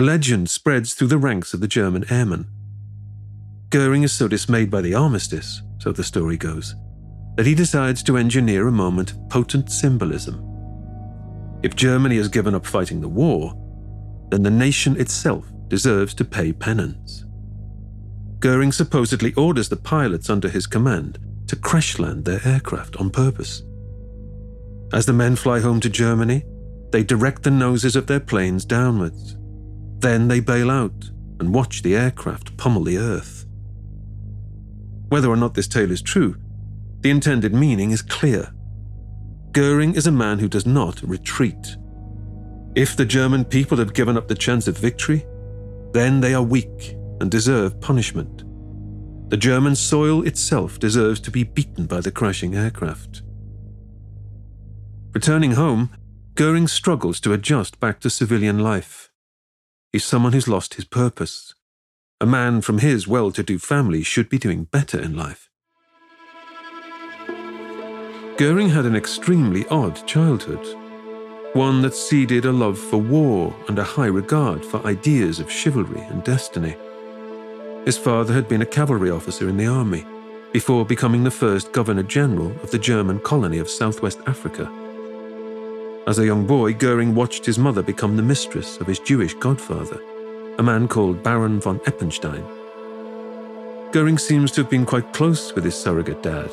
A 0.00 0.10
legend 0.10 0.48
spreads 0.48 0.94
through 0.94 1.08
the 1.08 1.18
ranks 1.18 1.52
of 1.52 1.60
the 1.60 1.68
German 1.68 2.10
airmen. 2.10 2.46
Goering 3.68 4.02
is 4.02 4.12
so 4.12 4.28
dismayed 4.28 4.70
by 4.70 4.80
the 4.80 4.94
armistice, 4.94 5.60
so 5.76 5.92
the 5.92 6.02
story 6.02 6.38
goes, 6.38 6.74
that 7.36 7.44
he 7.44 7.54
decides 7.54 8.02
to 8.04 8.16
engineer 8.16 8.66
a 8.66 8.72
moment 8.72 9.10
of 9.10 9.28
potent 9.28 9.70
symbolism. 9.70 10.42
If 11.62 11.76
Germany 11.76 12.16
has 12.16 12.28
given 12.28 12.54
up 12.54 12.64
fighting 12.64 13.02
the 13.02 13.10
war, 13.10 13.52
then 14.30 14.42
the 14.42 14.50
nation 14.50 14.98
itself 14.98 15.52
deserves 15.68 16.14
to 16.14 16.24
pay 16.24 16.54
penance. 16.54 17.26
Goering 18.38 18.72
supposedly 18.72 19.34
orders 19.34 19.68
the 19.68 19.76
pilots 19.76 20.30
under 20.30 20.48
his 20.48 20.66
command 20.66 21.18
to 21.46 21.56
crash 21.56 21.98
land 21.98 22.24
their 22.24 22.40
aircraft 22.46 22.96
on 22.96 23.10
purpose. 23.10 23.64
As 24.94 25.04
the 25.04 25.12
men 25.12 25.36
fly 25.36 25.60
home 25.60 25.80
to 25.80 25.90
Germany, 25.90 26.42
they 26.90 27.04
direct 27.04 27.42
the 27.42 27.50
noses 27.50 27.96
of 27.96 28.06
their 28.06 28.18
planes 28.18 28.64
downwards. 28.64 29.36
Then 30.00 30.28
they 30.28 30.40
bail 30.40 30.70
out 30.70 31.10
and 31.38 31.54
watch 31.54 31.82
the 31.82 31.94
aircraft 31.94 32.56
pummel 32.56 32.84
the 32.84 32.98
earth. 32.98 33.46
Whether 35.08 35.28
or 35.28 35.36
not 35.36 35.54
this 35.54 35.68
tale 35.68 35.90
is 35.90 36.02
true, 36.02 36.36
the 37.00 37.10
intended 37.10 37.52
meaning 37.54 37.90
is 37.90 38.02
clear. 38.02 38.52
Goering 39.52 39.94
is 39.94 40.06
a 40.06 40.12
man 40.12 40.38
who 40.38 40.48
does 40.48 40.66
not 40.66 41.02
retreat. 41.02 41.76
If 42.74 42.96
the 42.96 43.04
German 43.04 43.44
people 43.44 43.78
have 43.78 43.94
given 43.94 44.16
up 44.16 44.28
the 44.28 44.34
chance 44.34 44.68
of 44.68 44.78
victory, 44.78 45.26
then 45.92 46.20
they 46.20 46.34
are 46.34 46.42
weak 46.42 46.96
and 47.20 47.30
deserve 47.30 47.80
punishment. 47.80 48.44
The 49.30 49.36
German 49.36 49.74
soil 49.74 50.26
itself 50.26 50.78
deserves 50.78 51.20
to 51.20 51.30
be 51.30 51.44
beaten 51.44 51.86
by 51.86 52.00
the 52.00 52.12
crashing 52.12 52.54
aircraft. 52.54 53.22
Returning 55.12 55.52
home, 55.52 55.90
Goering 56.36 56.68
struggles 56.68 57.20
to 57.20 57.32
adjust 57.32 57.80
back 57.80 58.00
to 58.00 58.08
civilian 58.08 58.60
life. 58.60 59.09
He's 59.92 60.04
someone 60.04 60.32
who's 60.32 60.46
lost 60.46 60.74
his 60.74 60.84
purpose. 60.84 61.54
A 62.20 62.26
man 62.26 62.60
from 62.60 62.78
his 62.78 63.08
well 63.08 63.32
to 63.32 63.42
do 63.42 63.58
family 63.58 64.02
should 64.02 64.28
be 64.28 64.38
doing 64.38 64.64
better 64.64 65.00
in 65.00 65.16
life. 65.16 65.48
Goering 68.36 68.70
had 68.70 68.86
an 68.86 68.94
extremely 68.94 69.66
odd 69.68 70.06
childhood, 70.06 70.64
one 71.54 71.82
that 71.82 71.94
seeded 71.94 72.44
a 72.44 72.52
love 72.52 72.78
for 72.78 72.98
war 72.98 73.54
and 73.68 73.78
a 73.78 73.84
high 73.84 74.06
regard 74.06 74.64
for 74.64 74.86
ideas 74.86 75.40
of 75.40 75.50
chivalry 75.50 76.00
and 76.02 76.22
destiny. 76.22 76.76
His 77.84 77.98
father 77.98 78.32
had 78.32 78.48
been 78.48 78.62
a 78.62 78.66
cavalry 78.66 79.10
officer 79.10 79.48
in 79.48 79.56
the 79.56 79.66
army 79.66 80.06
before 80.52 80.84
becoming 80.84 81.24
the 81.24 81.30
first 81.30 81.72
Governor 81.72 82.02
General 82.02 82.50
of 82.62 82.70
the 82.70 82.78
German 82.78 83.18
colony 83.20 83.58
of 83.58 83.68
Southwest 83.68 84.20
Africa. 84.26 84.70
As 86.10 86.18
a 86.18 86.26
young 86.26 86.44
boy, 86.44 86.74
Goering 86.74 87.14
watched 87.14 87.46
his 87.46 87.56
mother 87.56 87.84
become 87.84 88.16
the 88.16 88.22
mistress 88.24 88.78
of 88.78 88.88
his 88.88 88.98
Jewish 88.98 89.32
godfather, 89.34 90.02
a 90.58 90.62
man 90.62 90.88
called 90.88 91.22
Baron 91.22 91.60
von 91.60 91.80
Epenstein. 91.86 92.44
Goering 93.92 94.18
seems 94.18 94.50
to 94.50 94.62
have 94.62 94.68
been 94.68 94.84
quite 94.84 95.12
close 95.12 95.54
with 95.54 95.62
his 95.62 95.76
surrogate 95.76 96.20
dad. 96.20 96.50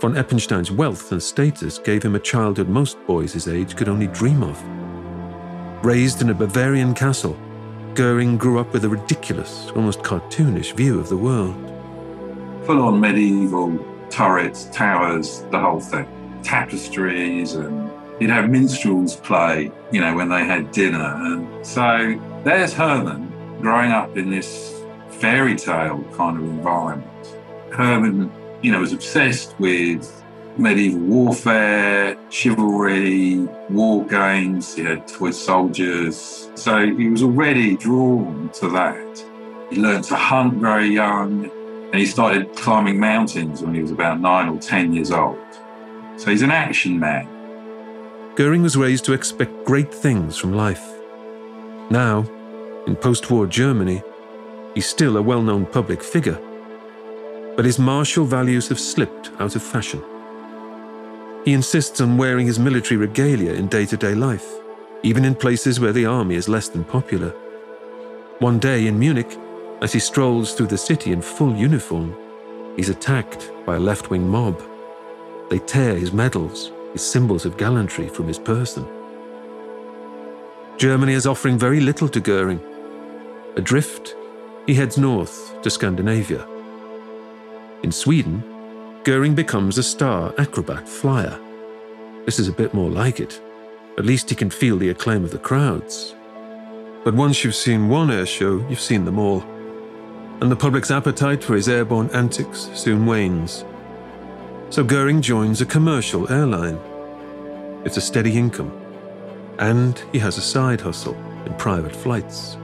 Von 0.00 0.18
Epenstein's 0.18 0.70
wealth 0.70 1.12
and 1.12 1.22
status 1.22 1.78
gave 1.78 2.02
him 2.02 2.14
a 2.14 2.18
childhood 2.20 2.68
most 2.68 2.98
boys 3.06 3.32
his 3.32 3.48
age 3.48 3.74
could 3.74 3.88
only 3.88 4.08
dream 4.08 4.42
of. 4.42 4.62
Raised 5.82 6.20
in 6.20 6.28
a 6.28 6.34
Bavarian 6.34 6.92
castle, 6.92 7.38
Goering 7.94 8.36
grew 8.36 8.58
up 8.58 8.74
with 8.74 8.84
a 8.84 8.88
ridiculous, 8.90 9.70
almost 9.76 10.00
cartoonish 10.00 10.74
view 10.74 11.00
of 11.00 11.08
the 11.08 11.16
world. 11.16 11.56
Full 12.66 12.82
on 12.82 13.00
medieval 13.00 13.82
turrets, 14.10 14.68
towers, 14.74 15.42
the 15.50 15.58
whole 15.58 15.80
thing. 15.80 16.06
Tapestries, 16.42 17.54
and 17.54 17.90
you'd 18.20 18.30
have 18.30 18.50
minstrels 18.50 19.16
play, 19.16 19.70
you 19.92 20.00
know, 20.00 20.14
when 20.14 20.28
they 20.28 20.44
had 20.44 20.72
dinner. 20.72 21.14
And 21.16 21.66
so 21.66 22.20
there's 22.44 22.72
Hermann 22.72 23.32
growing 23.60 23.92
up 23.92 24.16
in 24.16 24.30
this 24.30 24.82
fairy 25.10 25.56
tale 25.56 26.04
kind 26.14 26.38
of 26.38 26.44
environment. 26.44 27.36
Hermann, 27.70 28.32
you 28.62 28.72
know, 28.72 28.80
was 28.80 28.92
obsessed 28.92 29.58
with 29.58 30.14
medieval 30.56 31.00
warfare, 31.00 32.18
chivalry, 32.30 33.38
war 33.70 34.04
games. 34.06 34.74
He 34.74 34.82
had 34.82 35.06
toy 35.06 35.30
soldiers. 35.30 36.50
So 36.54 36.94
he 36.94 37.08
was 37.08 37.22
already 37.22 37.76
drawn 37.76 38.50
to 38.54 38.68
that. 38.70 39.24
He 39.70 39.76
learned 39.76 40.04
to 40.04 40.16
hunt 40.16 40.54
very 40.54 40.88
young 40.88 41.50
and 41.90 41.94
he 41.94 42.06
started 42.06 42.54
climbing 42.56 42.98
mountains 42.98 43.62
when 43.62 43.74
he 43.74 43.80
was 43.80 43.90
about 43.90 44.20
nine 44.20 44.48
or 44.48 44.58
10 44.58 44.92
years 44.92 45.10
old. 45.10 45.38
So 46.16 46.30
he's 46.30 46.42
an 46.42 46.50
action 46.50 46.98
man. 46.98 47.37
Goering 48.38 48.62
was 48.62 48.76
raised 48.76 49.04
to 49.06 49.14
expect 49.14 49.64
great 49.64 49.92
things 49.92 50.38
from 50.38 50.52
life. 50.52 50.94
Now, 51.90 52.24
in 52.86 52.94
post 52.94 53.32
war 53.32 53.48
Germany, 53.48 54.00
he's 54.76 54.86
still 54.86 55.16
a 55.16 55.22
well 55.22 55.42
known 55.42 55.66
public 55.66 56.04
figure. 56.04 56.38
But 57.56 57.64
his 57.64 57.80
martial 57.80 58.24
values 58.24 58.68
have 58.68 58.78
slipped 58.78 59.32
out 59.40 59.56
of 59.56 59.62
fashion. 59.64 60.04
He 61.44 61.52
insists 61.52 62.00
on 62.00 62.16
wearing 62.16 62.46
his 62.46 62.60
military 62.60 62.96
regalia 62.96 63.54
in 63.54 63.66
day 63.66 63.84
to 63.86 63.96
day 63.96 64.14
life, 64.14 64.48
even 65.02 65.24
in 65.24 65.34
places 65.34 65.80
where 65.80 65.92
the 65.92 66.06
army 66.06 66.36
is 66.36 66.48
less 66.48 66.68
than 66.68 66.84
popular. 66.84 67.30
One 68.38 68.60
day 68.60 68.86
in 68.86 69.00
Munich, 69.00 69.36
as 69.82 69.92
he 69.92 69.98
strolls 69.98 70.54
through 70.54 70.68
the 70.68 70.78
city 70.78 71.10
in 71.10 71.22
full 71.22 71.56
uniform, 71.56 72.14
he's 72.76 72.88
attacked 72.88 73.50
by 73.66 73.74
a 73.74 73.80
left 73.80 74.10
wing 74.10 74.28
mob. 74.28 74.62
They 75.50 75.58
tear 75.58 75.96
his 75.96 76.12
medals, 76.12 76.70
his 76.92 77.08
symbols 77.08 77.44
of 77.44 77.56
gallantry, 77.56 78.08
from 78.08 78.26
his 78.26 78.38
person. 78.38 78.86
Germany 80.78 81.12
is 81.12 81.26
offering 81.26 81.58
very 81.58 81.80
little 81.80 82.08
to 82.08 82.20
Goering. 82.20 82.60
Adrift, 83.56 84.14
he 84.66 84.74
heads 84.74 84.96
north 84.96 85.60
to 85.62 85.70
Scandinavia. 85.70 86.46
In 87.82 87.90
Sweden, 87.90 88.42
Goering 89.04 89.34
becomes 89.34 89.78
a 89.78 89.82
star 89.82 90.34
acrobat 90.38 90.88
flyer. 90.88 91.38
This 92.26 92.38
is 92.38 92.48
a 92.48 92.52
bit 92.52 92.74
more 92.74 92.90
like 92.90 93.20
it. 93.20 93.40
At 93.96 94.04
least 94.04 94.28
he 94.28 94.36
can 94.36 94.50
feel 94.50 94.76
the 94.76 94.90
acclaim 94.90 95.24
of 95.24 95.30
the 95.30 95.38
crowds. 95.38 96.14
But 97.04 97.14
once 97.14 97.42
you've 97.42 97.54
seen 97.54 97.88
one 97.88 98.10
air 98.10 98.26
show, 98.26 98.64
you've 98.68 98.80
seen 98.80 99.04
them 99.04 99.18
all. 99.18 99.42
And 100.40 100.50
the 100.50 100.56
public's 100.56 100.90
appetite 100.90 101.42
for 101.42 101.54
his 101.54 101.68
airborne 101.68 102.10
antics 102.10 102.70
soon 102.74 103.06
wanes. 103.06 103.64
So 104.70 104.84
Goering 104.84 105.22
joins 105.22 105.62
a 105.62 105.66
commercial 105.66 106.30
airline. 106.30 106.78
It's 107.86 107.96
a 107.96 108.02
steady 108.02 108.36
income. 108.36 108.70
And 109.58 109.98
he 110.12 110.18
has 110.18 110.36
a 110.36 110.42
side 110.42 110.82
hustle 110.82 111.16
in 111.46 111.54
private 111.54 111.96
flights. 111.96 112.58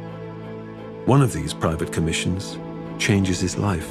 One 1.07 1.23
of 1.23 1.33
these 1.33 1.55
private 1.55 1.93
commissions 1.93 2.59
changes 2.99 3.41
his 3.41 3.57
life. 3.57 3.91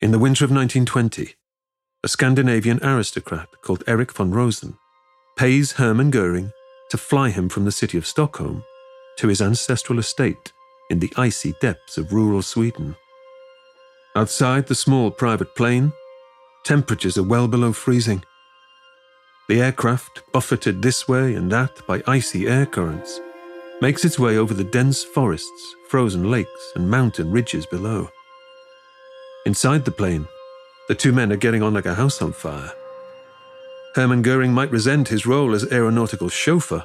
In 0.00 0.10
the 0.10 0.18
winter 0.18 0.46
of 0.46 0.50
1920, 0.50 1.34
a 2.02 2.08
Scandinavian 2.08 2.82
aristocrat 2.82 3.48
called 3.60 3.84
Erich 3.86 4.12
von 4.12 4.30
Rosen 4.30 4.78
pays 5.36 5.72
Hermann 5.72 6.10
Goering 6.10 6.50
to 6.88 6.96
fly 6.96 7.28
him 7.28 7.50
from 7.50 7.66
the 7.66 7.72
city 7.72 7.98
of 7.98 8.06
Stockholm 8.06 8.64
to 9.18 9.28
his 9.28 9.42
ancestral 9.42 9.98
estate 9.98 10.52
in 10.94 11.00
the 11.00 11.12
icy 11.16 11.52
depths 11.60 11.98
of 11.98 12.12
rural 12.12 12.40
Sweden. 12.40 12.94
Outside 14.14 14.68
the 14.68 14.76
small 14.76 15.10
private 15.10 15.56
plane, 15.56 15.92
temperatures 16.62 17.18
are 17.18 17.24
well 17.24 17.48
below 17.48 17.72
freezing. 17.72 18.22
The 19.48 19.60
aircraft, 19.60 20.22
buffeted 20.32 20.82
this 20.82 21.08
way 21.08 21.34
and 21.34 21.50
that 21.50 21.84
by 21.88 22.00
icy 22.06 22.46
air 22.46 22.64
currents, 22.64 23.20
makes 23.80 24.04
its 24.04 24.20
way 24.20 24.38
over 24.38 24.54
the 24.54 24.70
dense 24.78 25.02
forests, 25.02 25.74
frozen 25.88 26.30
lakes, 26.30 26.72
and 26.76 26.88
mountain 26.88 27.32
ridges 27.32 27.66
below. 27.66 28.08
Inside 29.46 29.84
the 29.84 29.90
plane, 29.90 30.28
the 30.86 30.94
two 30.94 31.12
men 31.12 31.32
are 31.32 31.44
getting 31.44 31.64
on 31.64 31.74
like 31.74 31.86
a 31.86 31.96
house 31.96 32.22
on 32.22 32.32
fire. 32.32 32.70
Hermann 33.96 34.22
Goering 34.22 34.52
might 34.52 34.70
resent 34.70 35.08
his 35.08 35.26
role 35.26 35.56
as 35.56 35.72
aeronautical 35.72 36.28
chauffeur, 36.28 36.84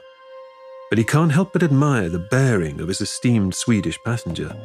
but 0.89 0.97
he 0.97 1.04
can't 1.04 1.32
help 1.32 1.54
but 1.54 1.63
admire 1.63 2.10
the 2.10 2.28
bearing 2.32 2.82
of 2.82 2.88
his 2.88 3.02
esteemed 3.02 3.54
Swedish 3.54 4.02
passenger. 4.04 4.56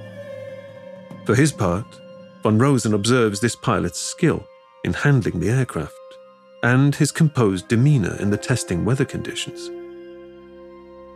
For 1.24 1.34
his 1.34 1.52
part, 1.52 1.86
von 2.42 2.58
Rosen 2.58 2.94
observes 2.94 3.40
this 3.40 3.56
pilot's 3.56 3.98
skill 3.98 4.46
in 4.84 4.92
handling 4.92 5.40
the 5.40 5.50
aircraft 5.50 5.94
and 6.62 6.94
his 6.94 7.12
composed 7.12 7.68
demeanor 7.68 8.16
in 8.20 8.30
the 8.30 8.36
testing 8.36 8.84
weather 8.84 9.04
conditions. 9.04 9.70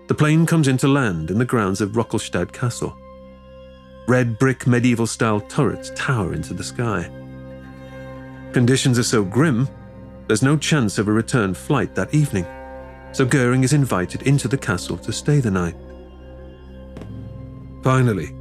The 0.08 0.14
plane 0.14 0.46
comes 0.46 0.68
into 0.68 0.88
land 0.88 1.30
in 1.30 1.38
the 1.38 1.44
grounds 1.44 1.80
of 1.80 1.92
Rockelstad 1.92 2.52
Castle. 2.52 2.96
Red 4.06 4.38
brick 4.38 4.66
medieval 4.66 5.06
style 5.06 5.40
turrets 5.40 5.90
tower 5.94 6.32
into 6.32 6.54
the 6.54 6.64
sky. 6.64 7.10
Conditions 8.52 8.98
are 8.98 9.02
so 9.02 9.22
grim, 9.22 9.68
there's 10.26 10.42
no 10.42 10.56
chance 10.56 10.98
of 10.98 11.08
a 11.08 11.12
return 11.12 11.52
flight 11.52 11.94
that 11.94 12.14
evening, 12.14 12.46
so 13.12 13.24
Goering 13.24 13.64
is 13.64 13.72
invited 13.72 14.22
into 14.22 14.48
the 14.48 14.58
castle 14.58 14.96
to 14.98 15.12
stay 15.12 15.40
the 15.40 15.50
night. 15.50 15.76
Finally, 17.82 18.34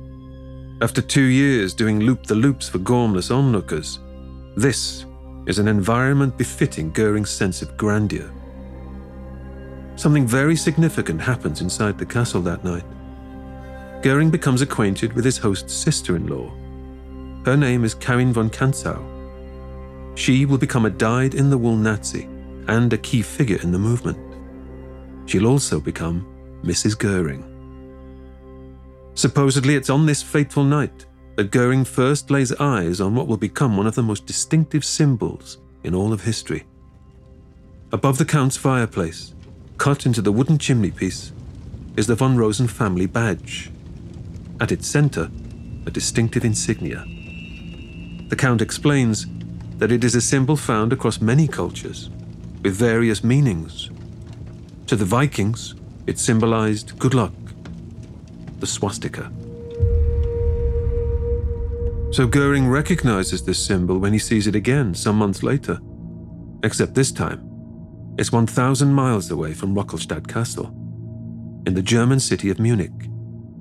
after 0.81 1.01
two 1.01 1.23
years 1.23 1.73
doing 1.73 2.01
loop 2.01 2.25
the 2.25 2.35
loops 2.35 2.69
for 2.69 2.79
gormless 2.79 3.31
onlookers, 3.31 3.99
this 4.55 5.05
is 5.45 5.59
an 5.59 5.67
environment 5.67 6.37
befitting 6.37 6.91
Goering's 6.91 7.29
sense 7.29 7.61
of 7.61 7.77
grandeur. 7.77 8.31
Something 9.95 10.27
very 10.27 10.55
significant 10.55 11.21
happens 11.21 11.61
inside 11.61 11.97
the 11.97 12.05
castle 12.05 12.41
that 12.41 12.63
night. 12.63 12.83
Goering 14.03 14.29
becomes 14.29 14.61
acquainted 14.61 15.13
with 15.13 15.25
his 15.25 15.39
host's 15.39 15.73
sister 15.73 16.15
in 16.15 16.27
law. 16.27 16.51
Her 17.45 17.57
name 17.57 17.83
is 17.83 17.95
Karin 17.95 18.33
von 18.33 18.49
Kantzow. 18.49 19.01
She 20.15 20.45
will 20.45 20.57
become 20.57 20.85
a 20.85 20.89
dyed 20.89 21.33
in 21.33 21.49
the 21.49 21.57
wool 21.57 21.75
Nazi 21.75 22.25
and 22.67 22.91
a 22.91 22.97
key 22.97 23.21
figure 23.21 23.59
in 23.63 23.71
the 23.71 23.79
movement. 23.79 24.26
She'll 25.27 25.45
also 25.45 25.79
become 25.79 26.25
Mrs. 26.63 26.97
Goering. 26.97 27.43
Supposedly, 29.13 29.75
it's 29.75 29.89
on 29.89 30.05
this 30.05 30.23
fateful 30.23 30.63
night 30.63 31.05
that 31.35 31.51
Goering 31.51 31.85
first 31.85 32.31
lays 32.31 32.53
eyes 32.53 32.99
on 32.99 33.13
what 33.13 33.27
will 33.27 33.37
become 33.37 33.77
one 33.77 33.87
of 33.87 33.95
the 33.95 34.03
most 34.03 34.25
distinctive 34.25 34.83
symbols 34.83 35.59
in 35.83 35.93
all 35.93 36.13
of 36.13 36.23
history. 36.23 36.63
Above 37.91 38.17
the 38.17 38.25
Count's 38.25 38.57
fireplace, 38.57 39.33
cut 39.77 40.05
into 40.05 40.21
the 40.21 40.31
wooden 40.31 40.57
chimney 40.57 40.91
piece, 40.91 41.31
is 41.95 42.07
the 42.07 42.15
von 42.15 42.37
Rosen 42.37 42.67
family 42.67 43.05
badge. 43.05 43.71
At 44.59 44.71
its 44.71 44.87
center, 44.87 45.29
a 45.85 45.91
distinctive 45.91 46.45
insignia. 46.45 47.05
The 48.29 48.35
Count 48.35 48.61
explains 48.61 49.25
that 49.77 49.91
it 49.91 50.03
is 50.03 50.15
a 50.15 50.21
symbol 50.21 50.55
found 50.55 50.93
across 50.93 51.21
many 51.21 51.47
cultures, 51.47 52.09
with 52.63 52.75
various 52.75 53.23
meanings. 53.23 53.89
To 54.87 54.95
the 54.95 55.03
Vikings, 55.03 55.75
it 56.05 56.17
symbolized 56.17 56.97
good 56.97 57.13
luck, 57.13 57.33
the 58.59 58.67
swastika. 58.67 59.29
So 62.11 62.25
Goering 62.25 62.69
recognizes 62.69 63.43
this 63.43 63.63
symbol 63.63 63.97
when 63.99 64.13
he 64.13 64.19
sees 64.19 64.47
it 64.47 64.55
again 64.55 64.95
some 64.95 65.17
months 65.17 65.43
later. 65.43 65.81
Except 66.63 66.93
this 66.93 67.11
time, 67.11 67.43
it's 68.17 68.31
1,000 68.31 68.93
miles 68.93 69.29
away 69.29 69.53
from 69.53 69.75
Rockelstad 69.75 70.25
Castle, 70.25 70.67
in 71.65 71.73
the 71.73 71.83
German 71.83 72.21
city 72.21 72.49
of 72.49 72.57
Munich, 72.57 73.09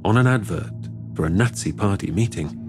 on 0.05 0.17
an 0.17 0.29
advert 0.29 0.73
for 1.17 1.27
a 1.27 1.31
Nazi 1.31 1.73
party 1.73 2.13
meeting. 2.13 2.63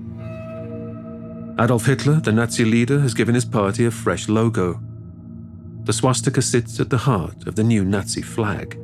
Adolf 1.59 1.85
Hitler, 1.85 2.19
the 2.21 2.31
Nazi 2.31 2.65
leader, 2.65 2.99
has 3.01 3.13
given 3.13 3.35
his 3.35 3.45
party 3.45 3.85
a 3.85 3.91
fresh 3.91 4.27
logo. 4.27 4.81
The 5.87 5.93
swastika 5.93 6.41
sits 6.41 6.81
at 6.81 6.89
the 6.89 6.97
heart 6.97 7.47
of 7.47 7.55
the 7.55 7.63
new 7.63 7.85
Nazi 7.85 8.21
flag, 8.21 8.77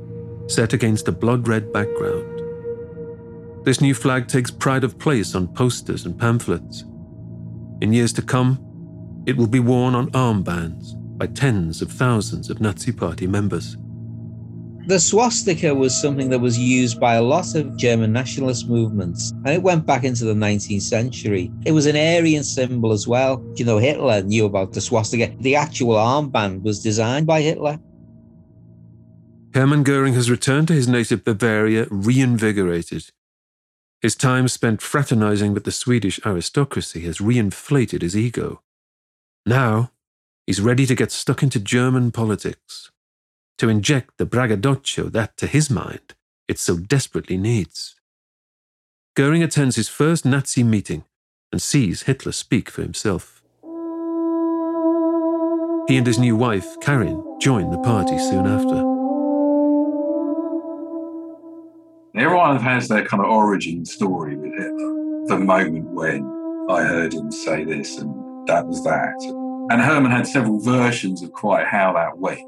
set 0.48 0.72
against 0.72 1.10
a 1.10 1.12
blood 1.12 1.50
red 1.50 1.74
background. 1.74 2.42
This 3.66 3.82
new 3.82 3.94
flag 3.94 4.30
takes 4.30 4.50
pride 4.50 4.86
of 4.86 4.98
place 4.98 5.36
on 5.36 5.50
posters 5.50 6.06
and 6.06 6.18
pamphlets. 6.18 6.86
In 7.82 7.92
years 7.92 8.14
to 8.14 8.22
come, 8.22 8.58
it 9.26 9.36
will 9.36 9.48
be 9.48 9.60
worn 9.60 9.96
on 9.96 10.12
armbands 10.12 10.94
by 11.18 11.28
tens 11.28 11.82
of 11.82 11.92
thousands 11.92 12.50
of 12.50 12.62
Nazi 12.62 12.94
Party 12.94 13.28
members. 13.28 13.76
The 14.86 15.00
swastika 15.00 15.74
was 15.74 15.96
something 15.96 16.30
that 16.30 16.40
was 16.40 16.60
used 16.60 17.00
by 17.00 17.14
a 17.14 17.22
lot 17.22 17.56
of 17.56 17.78
German 17.78 18.12
nationalist 18.12 18.68
movements, 18.68 19.32
and 19.32 19.48
it 19.48 19.64
went 19.64 19.86
back 19.86 20.04
into 20.04 20.26
the 20.26 20.34
19th 20.34 20.82
century. 20.82 21.50
It 21.66 21.72
was 21.72 21.86
an 21.86 21.96
Aryan 21.96 22.44
symbol 22.44 22.92
as 22.92 23.08
well. 23.08 23.42
You 23.56 23.64
know, 23.64 23.78
Hitler 23.78 24.22
knew 24.24 24.44
about 24.44 24.74
the 24.74 24.82
swastika. 24.82 25.34
The 25.40 25.56
actual 25.56 25.96
armband 25.96 26.64
was 26.64 26.84
designed 26.84 27.26
by 27.26 27.42
Hitler. 27.42 27.80
Hermann 29.54 29.84
Goering 29.84 30.16
has 30.16 30.30
returned 30.30 30.68
to 30.68 30.74
his 30.74 30.90
native 30.90 31.24
Bavaria 31.24 31.88
reinvigorated. 31.90 33.12
His 34.02 34.16
time 34.16 34.50
spent 34.50 34.82
fraternizing 34.82 35.54
with 35.54 35.64
the 35.64 35.72
Swedish 35.72 36.20
aristocracy 36.26 37.02
has 37.06 37.20
reinflated 37.20 38.02
his 38.02 38.18
ego. 38.18 38.62
Now, 39.46 39.92
he's 40.46 40.60
ready 40.60 40.86
to 40.88 40.96
get 40.96 41.12
stuck 41.12 41.42
into 41.42 41.62
German 41.62 42.12
politics 42.12 42.92
to 43.58 43.70
inject 43.70 44.18
the 44.18 44.26
braggadocio 44.26 45.06
that, 45.10 45.38
to 45.38 45.48
his 45.48 45.70
mind, 45.70 46.14
it 46.48 46.60
so 46.60 46.78
desperately 46.78 47.38
needs. 47.38 47.96
Goering 49.16 49.44
attends 49.44 49.76
his 49.76 49.90
first 49.90 50.26
Nazi 50.26 50.64
meeting 50.64 51.04
and 51.52 51.62
sees 51.62 52.04
Hitler 52.04 52.32
speak 52.32 52.70
for 52.70 52.82
himself. 52.82 53.44
He 55.88 55.98
and 55.98 56.08
his 56.08 56.18
new 56.18 56.36
wife, 56.36 56.80
Karin, 56.82 57.24
join 57.40 57.70
the 57.70 57.78
party 57.80 58.18
soon 58.18 58.48
after. 58.48 58.78
Everyone 62.16 62.60
has 62.60 62.88
their 62.88 63.06
kind 63.06 63.24
of 63.24 63.30
origin 63.30 63.86
story 63.86 64.36
with 64.36 64.54
Hitler. 64.54 65.26
The 65.28 65.40
moment 65.40 65.86
when 65.90 66.24
I 66.70 66.84
heard 66.84 67.14
him 67.14 67.32
say 67.32 67.64
this 67.64 67.98
and 67.98 68.48
that 68.48 68.66
was 68.66 68.84
that. 68.84 69.16
And 69.72 69.82
Hermann 69.82 70.12
had 70.12 70.28
several 70.28 70.60
versions 70.60 71.22
of 71.22 71.32
quite 71.34 71.68
how 71.68 71.94
that 71.94 72.18
went. 72.18 72.40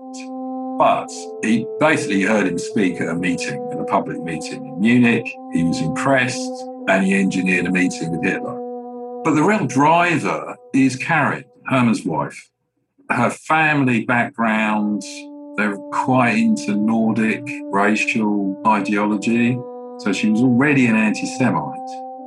But 0.77 1.09
he 1.41 1.65
basically 1.79 2.23
heard 2.23 2.47
him 2.47 2.57
speak 2.57 2.99
at 2.99 3.07
a 3.07 3.15
meeting, 3.15 3.65
at 3.71 3.79
a 3.79 3.85
public 3.85 4.21
meeting 4.21 4.65
in 4.65 4.79
Munich. 4.79 5.25
He 5.53 5.63
was 5.63 5.79
impressed 5.79 6.51
and 6.87 7.05
he 7.05 7.15
engineered 7.15 7.65
a 7.65 7.71
meeting 7.71 8.11
with 8.11 8.23
Hitler. 8.23 8.55
But 9.23 9.35
the 9.35 9.43
real 9.43 9.65
driver 9.65 10.55
is 10.73 10.95
Karin, 10.95 11.45
Hermann's 11.65 12.05
wife. 12.05 12.49
Her 13.09 13.29
family 13.29 14.05
background, 14.05 15.01
they're 15.55 15.77
quite 15.93 16.37
into 16.37 16.75
Nordic 16.75 17.43
racial 17.71 18.61
ideology. 18.67 19.57
So 19.99 20.11
she 20.11 20.29
was 20.29 20.41
already 20.41 20.87
an 20.87 20.95
anti 20.95 21.25
Semite. 21.37 21.79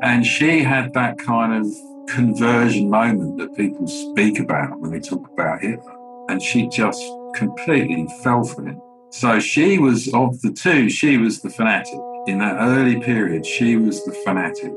And 0.02 0.24
she 0.24 0.62
had 0.62 0.94
that 0.94 1.18
kind 1.18 1.52
of 1.52 1.66
conversion 2.08 2.88
moment 2.88 3.38
that 3.38 3.54
people 3.56 3.86
speak 3.86 4.40
about 4.40 4.80
when 4.80 4.90
they 4.90 5.00
talk 5.00 5.28
about 5.32 5.60
Hitler. 5.60 5.94
And 6.28 6.42
she 6.42 6.68
just 6.68 7.02
completely 7.34 8.06
fell 8.22 8.44
for 8.44 8.66
him. 8.66 8.80
So 9.10 9.40
she 9.40 9.78
was, 9.78 10.12
of 10.12 10.40
the 10.42 10.52
two, 10.52 10.90
she 10.90 11.16
was 11.16 11.40
the 11.40 11.50
fanatic. 11.50 11.98
In 12.26 12.38
that 12.40 12.56
early 12.58 13.00
period, 13.00 13.46
she 13.46 13.76
was 13.76 14.04
the 14.04 14.12
fanatic. 14.12 14.72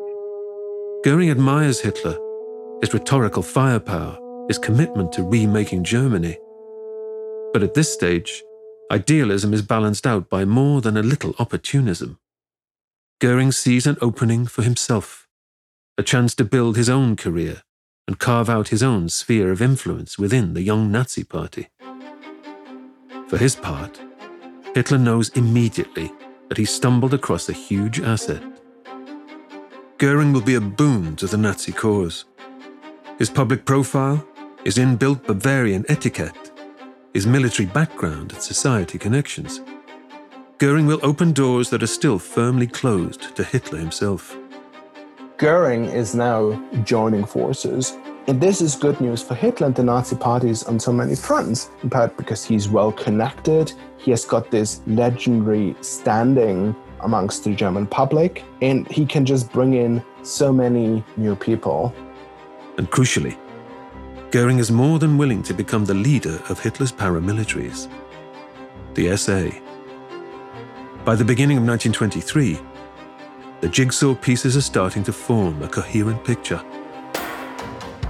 Goering 1.03 1.29
admires 1.29 1.81
Hitler, 1.81 2.17
his 2.81 2.93
rhetorical 2.93 3.43
firepower, 3.43 4.17
his 4.47 4.57
commitment 4.57 5.11
to 5.13 5.23
remaking 5.23 5.83
Germany. 5.83 6.37
But 7.53 7.63
at 7.63 7.73
this 7.73 7.91
stage, 7.91 8.41
idealism 8.91 9.53
is 9.53 9.61
balanced 9.61 10.07
out 10.07 10.29
by 10.29 10.45
more 10.45 10.79
than 10.79 10.95
a 10.95 11.03
little 11.03 11.35
opportunism. 11.39 12.19
Goering 13.19 13.51
sees 13.51 13.85
an 13.85 13.97
opening 14.01 14.45
for 14.45 14.63
himself, 14.63 15.27
a 15.97 16.03
chance 16.03 16.33
to 16.35 16.45
build 16.45 16.77
his 16.77 16.89
own 16.89 17.15
career 17.15 17.63
and 18.07 18.17
carve 18.17 18.49
out 18.49 18.69
his 18.69 18.81
own 18.81 19.09
sphere 19.09 19.51
of 19.51 19.61
influence 19.61 20.17
within 20.17 20.53
the 20.53 20.63
young 20.63 20.91
Nazi 20.91 21.23
party. 21.23 21.67
For 23.31 23.37
his 23.37 23.55
part, 23.55 23.97
Hitler 24.75 24.97
knows 24.97 25.29
immediately 25.37 26.11
that 26.49 26.57
he 26.57 26.65
stumbled 26.65 27.13
across 27.13 27.47
a 27.47 27.53
huge 27.53 28.01
asset. 28.01 28.43
Goering 29.99 30.33
will 30.33 30.41
be 30.41 30.55
a 30.55 30.59
boon 30.59 31.15
to 31.15 31.27
the 31.27 31.37
Nazi 31.37 31.71
cause. 31.71 32.25
His 33.19 33.29
public 33.29 33.63
profile, 33.63 34.27
his 34.65 34.77
inbuilt 34.77 35.25
Bavarian 35.25 35.85
etiquette, 35.87 36.51
his 37.13 37.25
military 37.25 37.67
background 37.67 38.33
and 38.33 38.41
society 38.41 38.97
connections. 38.97 39.61
Goering 40.57 40.85
will 40.85 40.99
open 41.01 41.31
doors 41.31 41.69
that 41.69 41.83
are 41.83 41.87
still 41.87 42.19
firmly 42.19 42.67
closed 42.67 43.33
to 43.37 43.45
Hitler 43.45 43.79
himself. 43.79 44.35
Goering 45.37 45.85
is 45.85 46.13
now 46.13 46.61
joining 46.83 47.23
forces 47.23 47.95
and 48.31 48.39
this 48.39 48.61
is 48.61 48.77
good 48.77 49.01
news 49.01 49.21
for 49.21 49.35
Hitler 49.35 49.67
and 49.67 49.75
the 49.75 49.83
Nazi 49.83 50.15
parties 50.15 50.63
on 50.63 50.79
so 50.79 50.93
many 50.93 51.17
fronts, 51.17 51.69
in 51.83 51.89
part 51.89 52.15
because 52.15 52.45
he's 52.45 52.69
well 52.69 52.89
connected, 52.93 53.73
he 53.97 54.09
has 54.11 54.23
got 54.23 54.49
this 54.49 54.79
legendary 54.87 55.75
standing 55.81 56.73
amongst 57.01 57.43
the 57.43 57.53
German 57.53 57.85
public, 57.85 58.45
and 58.61 58.87
he 58.89 59.05
can 59.05 59.25
just 59.25 59.51
bring 59.51 59.73
in 59.73 60.01
so 60.23 60.53
many 60.53 61.03
new 61.17 61.35
people. 61.35 61.93
And 62.77 62.89
crucially, 62.89 63.37
Goering 64.31 64.59
is 64.59 64.71
more 64.71 64.97
than 64.97 65.17
willing 65.17 65.43
to 65.43 65.53
become 65.53 65.83
the 65.83 65.93
leader 65.93 66.41
of 66.47 66.57
Hitler's 66.57 66.93
paramilitaries, 66.93 67.91
the 68.93 69.17
SA. 69.17 69.49
By 71.03 71.15
the 71.15 71.25
beginning 71.25 71.57
of 71.57 71.65
1923, 71.65 72.57
the 73.59 73.67
jigsaw 73.67 74.15
pieces 74.15 74.55
are 74.55 74.61
starting 74.61 75.03
to 75.03 75.11
form 75.11 75.61
a 75.61 75.67
coherent 75.67 76.23
picture. 76.23 76.63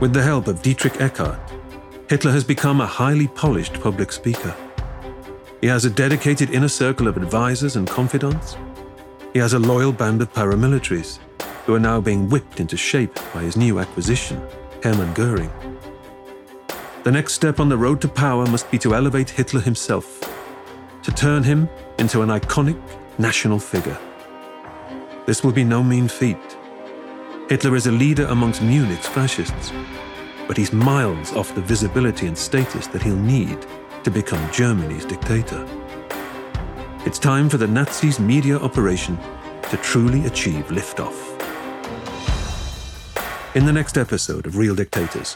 With 0.01 0.13
the 0.13 0.23
help 0.23 0.47
of 0.47 0.63
Dietrich 0.63 0.93
Eckart, 0.93 1.39
Hitler 2.09 2.31
has 2.31 2.43
become 2.43 2.81
a 2.81 2.87
highly 2.87 3.27
polished 3.27 3.79
public 3.79 4.11
speaker. 4.11 4.55
He 5.61 5.67
has 5.67 5.85
a 5.85 5.91
dedicated 5.91 6.49
inner 6.49 6.69
circle 6.69 7.07
of 7.07 7.17
advisors 7.17 7.75
and 7.75 7.87
confidants. 7.87 8.57
He 9.31 9.37
has 9.37 9.53
a 9.53 9.59
loyal 9.59 9.91
band 9.91 10.23
of 10.23 10.33
paramilitaries 10.33 11.19
who 11.67 11.75
are 11.75 11.79
now 11.79 12.01
being 12.01 12.29
whipped 12.29 12.59
into 12.59 12.75
shape 12.75 13.13
by 13.31 13.43
his 13.43 13.55
new 13.55 13.77
acquisition, 13.77 14.41
Hermann 14.81 15.13
Goering. 15.13 15.51
The 17.03 17.11
next 17.11 17.33
step 17.33 17.59
on 17.59 17.69
the 17.69 17.77
road 17.77 18.01
to 18.01 18.07
power 18.07 18.47
must 18.47 18.71
be 18.71 18.79
to 18.79 18.95
elevate 18.95 19.29
Hitler 19.29 19.61
himself, 19.61 20.19
to 21.03 21.11
turn 21.11 21.43
him 21.43 21.69
into 21.99 22.23
an 22.23 22.29
iconic 22.29 22.81
national 23.19 23.59
figure. 23.59 23.99
This 25.27 25.43
will 25.43 25.51
be 25.51 25.63
no 25.63 25.83
mean 25.83 26.07
feat. 26.07 26.57
Hitler 27.51 27.75
is 27.75 27.85
a 27.85 27.91
leader 27.91 28.27
amongst 28.27 28.61
Munich's 28.61 29.07
fascists, 29.07 29.73
but 30.47 30.55
he's 30.55 30.71
miles 30.71 31.33
off 31.33 31.53
the 31.53 31.59
visibility 31.59 32.27
and 32.27 32.37
status 32.37 32.87
that 32.87 33.03
he'll 33.03 33.17
need 33.17 33.57
to 34.05 34.09
become 34.09 34.49
Germany's 34.53 35.03
dictator. 35.03 35.67
It's 37.05 37.19
time 37.19 37.49
for 37.49 37.57
the 37.57 37.67
Nazis' 37.67 38.21
media 38.21 38.57
operation 38.57 39.19
to 39.69 39.75
truly 39.75 40.25
achieve 40.27 40.67
liftoff. 40.67 41.13
In 43.53 43.65
the 43.65 43.73
next 43.73 43.97
episode 43.97 44.45
of 44.45 44.55
Real 44.55 44.73
Dictators, 44.73 45.35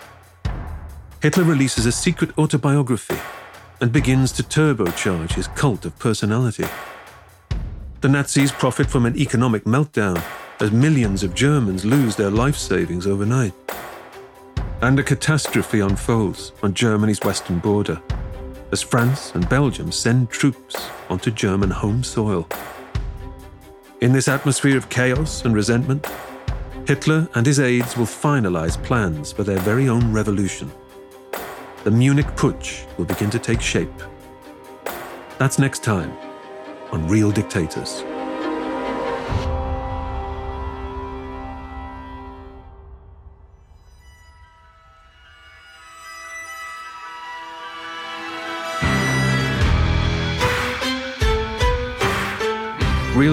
Hitler 1.21 1.43
releases 1.43 1.85
a 1.85 1.91
secret 1.91 2.29
autobiography 2.37 3.19
and 3.81 3.91
begins 3.91 4.31
to 4.31 4.41
turbocharge 4.41 5.33
his 5.33 5.49
cult 5.49 5.83
of 5.83 5.99
personality. 5.99 6.65
The 7.99 8.07
Nazis 8.07 8.53
profit 8.53 8.87
from 8.87 9.05
an 9.05 9.17
economic 9.17 9.65
meltdown 9.65 10.23
as 10.59 10.71
millions 10.71 11.23
of 11.23 11.35
Germans 11.35 11.85
lose 11.85 12.15
their 12.15 12.29
life 12.29 12.55
savings 12.55 13.07
overnight. 13.07 13.53
And 14.81 14.99
a 14.99 15.03
catastrophe 15.03 15.79
unfolds 15.79 16.51
on 16.63 16.73
Germany's 16.73 17.21
western 17.21 17.59
border 17.59 18.01
as 18.71 18.81
France 18.81 19.33
and 19.35 19.47
Belgium 19.49 19.91
send 19.91 20.29
troops 20.29 20.89
onto 21.09 21.31
German 21.31 21.69
home 21.69 22.03
soil. 22.03 22.47
In 24.01 24.11
this 24.11 24.27
atmosphere 24.27 24.77
of 24.77 24.89
chaos 24.89 25.45
and 25.45 25.55
resentment, 25.55 26.07
Hitler 26.87 27.27
and 27.35 27.45
his 27.45 27.59
aides 27.59 27.97
will 27.97 28.05
finalize 28.05 28.81
plans 28.83 29.31
for 29.31 29.43
their 29.43 29.59
very 29.59 29.89
own 29.89 30.11
revolution. 30.11 30.71
The 31.83 31.91
Munich 31.91 32.27
Putsch 32.35 32.85
will 32.97 33.05
begin 33.05 33.29
to 33.31 33.39
take 33.39 33.61
shape. 33.61 33.89
That's 35.37 35.59
next 35.59 35.83
time 35.83 36.15
on 36.91 37.07
Real 37.07 37.31
Dictators. 37.31 38.03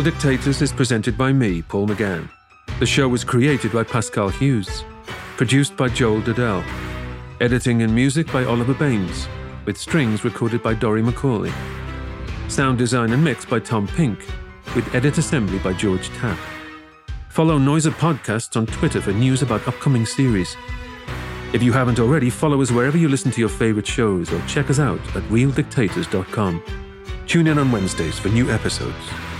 Real 0.03 0.11
Dictators 0.11 0.61
is 0.61 0.73
presented 0.73 1.17
by 1.17 1.33
me, 1.33 1.63
Paul 1.63 1.87
McGann. 1.87 2.29
The 2.81 2.87
show 2.87 3.07
was 3.09 3.23
created 3.23 3.71
by 3.71 3.85
Pascal 3.85 4.31
Hughes, 4.31 4.83
produced 5.37 5.77
by 5.77 5.91
Joel 5.91 6.21
Dudell, 6.23 6.65
editing 7.41 7.83
and 7.83 7.95
music 7.95 8.27
by 8.33 8.45
Oliver 8.45 8.75
Baines, 8.75 9.29
with 9.65 9.79
strings 9.79 10.25
recorded 10.25 10.61
by 10.61 10.75
Dory 10.75 11.03
McCauley, 11.03 11.53
sound 12.51 12.79
design 12.79 13.13
and 13.13 13.23
mix 13.23 13.45
by 13.45 13.61
Tom 13.61 13.87
Pink, 13.87 14.27
with 14.75 14.93
edit 14.93 15.19
assembly 15.19 15.61
by 15.61 15.73
George 15.73 16.09
Tapp. 16.19 16.39
Follow 17.29 17.57
Noiser 17.57 17.93
Podcasts 17.93 18.57
on 18.57 18.67
Twitter 18.67 19.01
for 19.01 19.13
news 19.13 19.43
about 19.43 19.69
upcoming 19.69 20.05
series. 20.05 20.57
If 21.53 21.63
you 21.63 21.73
haven't 21.73 22.01
already, 22.01 22.29
follow 22.29 22.61
us 22.61 22.73
wherever 22.73 22.99
you 22.99 23.09
listen 23.09 23.31
to 23.31 23.41
your 23.41 23.49
favorite 23.49 23.87
shows 23.87 24.33
or 24.33 24.45
check 24.49 24.69
us 24.69 24.81
out 24.81 24.99
at 25.15 25.23
realdictators.com. 25.31 26.61
Tune 27.29 27.47
in 27.47 27.57
on 27.57 27.71
Wednesdays 27.71 28.19
for 28.19 28.31
new 28.31 28.51
episodes. 28.51 29.32